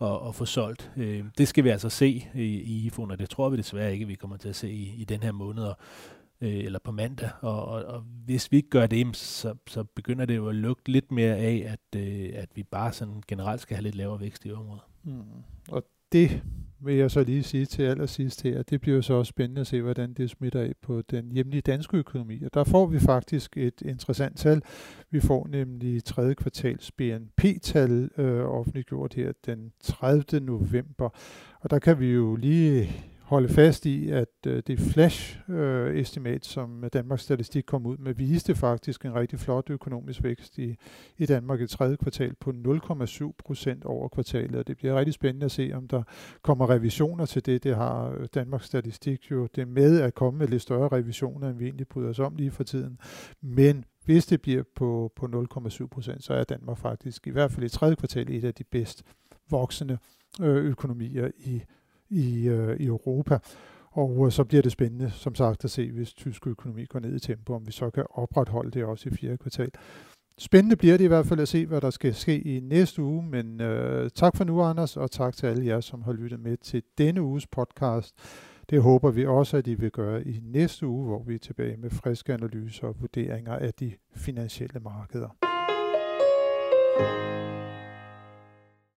at, 0.00 0.28
at 0.28 0.34
få 0.34 0.44
solgt. 0.44 0.92
Øh, 0.96 1.24
det 1.38 1.48
skal 1.48 1.64
vi 1.64 1.68
altså 1.68 1.88
se 1.88 2.26
i, 2.34 2.44
i 2.44 2.86
iPhone, 2.86 3.14
og 3.14 3.18
det 3.18 3.30
tror 3.30 3.48
vi 3.48 3.56
desværre 3.56 3.92
ikke, 3.92 4.06
vi 4.06 4.14
kommer 4.14 4.36
til 4.36 4.48
at 4.48 4.56
se 4.56 4.70
i, 4.70 4.94
i 4.96 5.04
den 5.04 5.22
her 5.22 5.32
måned. 5.32 5.62
Og, 5.62 5.76
øh, 6.40 6.64
eller 6.64 6.78
på 6.78 6.92
mandag. 6.92 7.30
Og, 7.40 7.64
og, 7.64 7.84
og 7.84 8.00
hvis 8.00 8.52
vi 8.52 8.56
ikke 8.56 8.70
gør 8.70 8.86
det, 8.86 9.16
så, 9.16 9.54
så 9.66 9.84
begynder 9.84 10.24
det 10.24 10.36
jo 10.36 10.48
at 10.48 10.54
lugte 10.54 10.92
lidt 10.92 11.12
mere 11.12 11.36
af, 11.36 11.66
at, 11.72 12.00
øh, 12.00 12.30
at 12.34 12.48
vi 12.54 12.62
bare 12.62 12.92
sådan 12.92 13.22
generelt 13.28 13.60
skal 13.60 13.76
have 13.76 13.82
lidt 13.82 13.94
lavere 13.94 14.20
vækst 14.20 14.44
i 14.44 14.52
området. 14.52 14.82
Mm. 15.04 15.22
Og 15.68 15.84
det 16.12 16.42
vil 16.82 16.94
jeg 16.94 17.10
så 17.10 17.24
lige 17.24 17.42
sige 17.42 17.66
til 17.66 17.82
allersidst 17.82 18.42
her, 18.42 18.62
det 18.62 18.80
bliver 18.80 19.00
så 19.00 19.14
også 19.14 19.30
spændende 19.30 19.60
at 19.60 19.66
se, 19.66 19.82
hvordan 19.82 20.12
det 20.12 20.30
smitter 20.30 20.60
af 20.60 20.72
på 20.82 21.02
den 21.02 21.32
hjemlige 21.32 21.60
danske 21.60 21.96
økonomi. 21.96 22.42
Og 22.42 22.54
der 22.54 22.64
får 22.64 22.86
vi 22.86 22.98
faktisk 22.98 23.56
et 23.56 23.82
interessant 23.84 24.38
tal. 24.38 24.62
Vi 25.10 25.20
får 25.20 25.46
nemlig 25.50 26.04
tredje 26.04 26.34
kvartals 26.34 26.92
BNP-tal 26.92 28.10
øh, 28.18 28.44
offentliggjort 28.44 29.14
her 29.14 29.32
den 29.46 29.72
30. 29.80 30.40
november. 30.40 31.08
Og 31.60 31.70
der 31.70 31.78
kan 31.78 32.00
vi 32.00 32.06
jo 32.06 32.36
lige 32.36 32.90
holde 33.30 33.48
fast 33.48 33.86
i, 33.86 34.10
at 34.10 34.28
øh, 34.46 34.62
det 34.66 34.78
flash-estimat, 34.78 36.34
øh, 36.34 36.40
som 36.42 36.84
Danmarks 36.92 37.22
Statistik 37.22 37.64
kom 37.66 37.86
ud 37.86 37.96
med, 37.96 38.14
viste 38.14 38.54
faktisk 38.54 39.04
en 39.04 39.14
rigtig 39.14 39.38
flot 39.38 39.70
økonomisk 39.70 40.22
vækst 40.22 40.58
i, 40.58 40.76
i 41.18 41.26
Danmark 41.26 41.60
i 41.60 41.66
tredje 41.66 41.96
kvartal 41.96 42.34
på 42.34 42.50
0,7 42.50 43.30
procent 43.38 43.84
over 43.84 44.08
kvartalet. 44.08 44.56
Og 44.56 44.66
det 44.66 44.76
bliver 44.76 44.94
rigtig 44.94 45.14
spændende 45.14 45.44
at 45.44 45.50
se, 45.50 45.70
om 45.74 45.88
der 45.88 46.02
kommer 46.42 46.70
revisioner 46.70 47.26
til 47.26 47.46
det. 47.46 47.64
Det 47.64 47.76
har 47.76 48.10
øh, 48.10 48.28
Danmarks 48.34 48.66
Statistik 48.66 49.30
jo 49.30 49.48
det 49.54 49.68
med 49.68 50.00
at 50.00 50.14
komme 50.14 50.38
med 50.38 50.48
lidt 50.48 50.62
større 50.62 50.88
revisioner, 50.88 51.48
end 51.48 51.58
vi 51.58 51.64
egentlig 51.64 51.88
bryder 51.88 52.08
os 52.08 52.18
om 52.18 52.36
lige 52.36 52.50
for 52.50 52.64
tiden. 52.64 52.98
Men 53.42 53.84
hvis 54.04 54.26
det 54.26 54.42
bliver 54.42 54.62
på, 54.76 55.12
på 55.16 55.46
0,7 55.66 55.86
procent, 55.86 56.24
så 56.24 56.34
er 56.34 56.44
Danmark 56.44 56.78
faktisk 56.78 57.26
i 57.26 57.30
hvert 57.30 57.52
fald 57.52 57.66
i 57.66 57.68
tredje 57.68 57.94
kvartal 57.94 58.30
et 58.30 58.44
af 58.44 58.54
de 58.54 58.64
bedst 58.64 59.02
voksende 59.50 59.98
øh, 60.40 60.64
økonomier 60.64 61.30
i 61.38 61.62
i, 62.10 62.48
øh, 62.48 62.76
i 62.76 62.86
Europa. 62.86 63.38
Og 63.90 64.26
øh, 64.26 64.32
så 64.32 64.44
bliver 64.44 64.62
det 64.62 64.72
spændende, 64.72 65.10
som 65.10 65.34
sagt, 65.34 65.64
at 65.64 65.70
se, 65.70 65.92
hvis 65.92 66.14
tysk 66.14 66.46
økonomi 66.46 66.84
går 66.84 67.00
ned 67.00 67.16
i 67.16 67.20
tempo, 67.20 67.54
om 67.54 67.66
vi 67.66 67.72
så 67.72 67.90
kan 67.90 68.04
opretholde 68.10 68.70
det 68.70 68.84
også 68.84 69.08
i 69.08 69.12
fjerde 69.12 69.38
kvartal. 69.38 69.70
Spændende 70.38 70.76
bliver 70.76 70.96
det 70.96 71.04
i 71.04 71.08
hvert 71.08 71.26
fald 71.26 71.40
at 71.40 71.48
se, 71.48 71.66
hvad 71.66 71.80
der 71.80 71.90
skal 71.90 72.14
ske 72.14 72.40
i 72.40 72.60
næste 72.60 73.02
uge, 73.02 73.22
men 73.22 73.60
øh, 73.60 74.10
tak 74.14 74.36
for 74.36 74.44
nu, 74.44 74.62
Anders, 74.62 74.96
og 74.96 75.10
tak 75.10 75.36
til 75.36 75.46
alle 75.46 75.66
jer, 75.66 75.80
som 75.80 76.02
har 76.02 76.12
lyttet 76.12 76.40
med 76.40 76.56
til 76.56 76.82
denne 76.98 77.22
uges 77.22 77.46
podcast. 77.46 78.14
Det 78.70 78.82
håber 78.82 79.10
vi 79.10 79.26
også, 79.26 79.56
at 79.56 79.66
I 79.66 79.74
vil 79.74 79.90
gøre 79.90 80.24
i 80.24 80.40
næste 80.42 80.86
uge, 80.86 81.06
hvor 81.06 81.22
vi 81.22 81.34
er 81.34 81.38
tilbage 81.38 81.76
med 81.76 81.90
friske 81.90 82.34
analyser 82.34 82.86
og 82.86 82.96
vurderinger 83.00 83.52
af 83.52 83.74
de 83.74 83.92
finansielle 84.14 84.80
markeder. 84.80 85.36
thank 87.00 87.54
you 87.54 87.59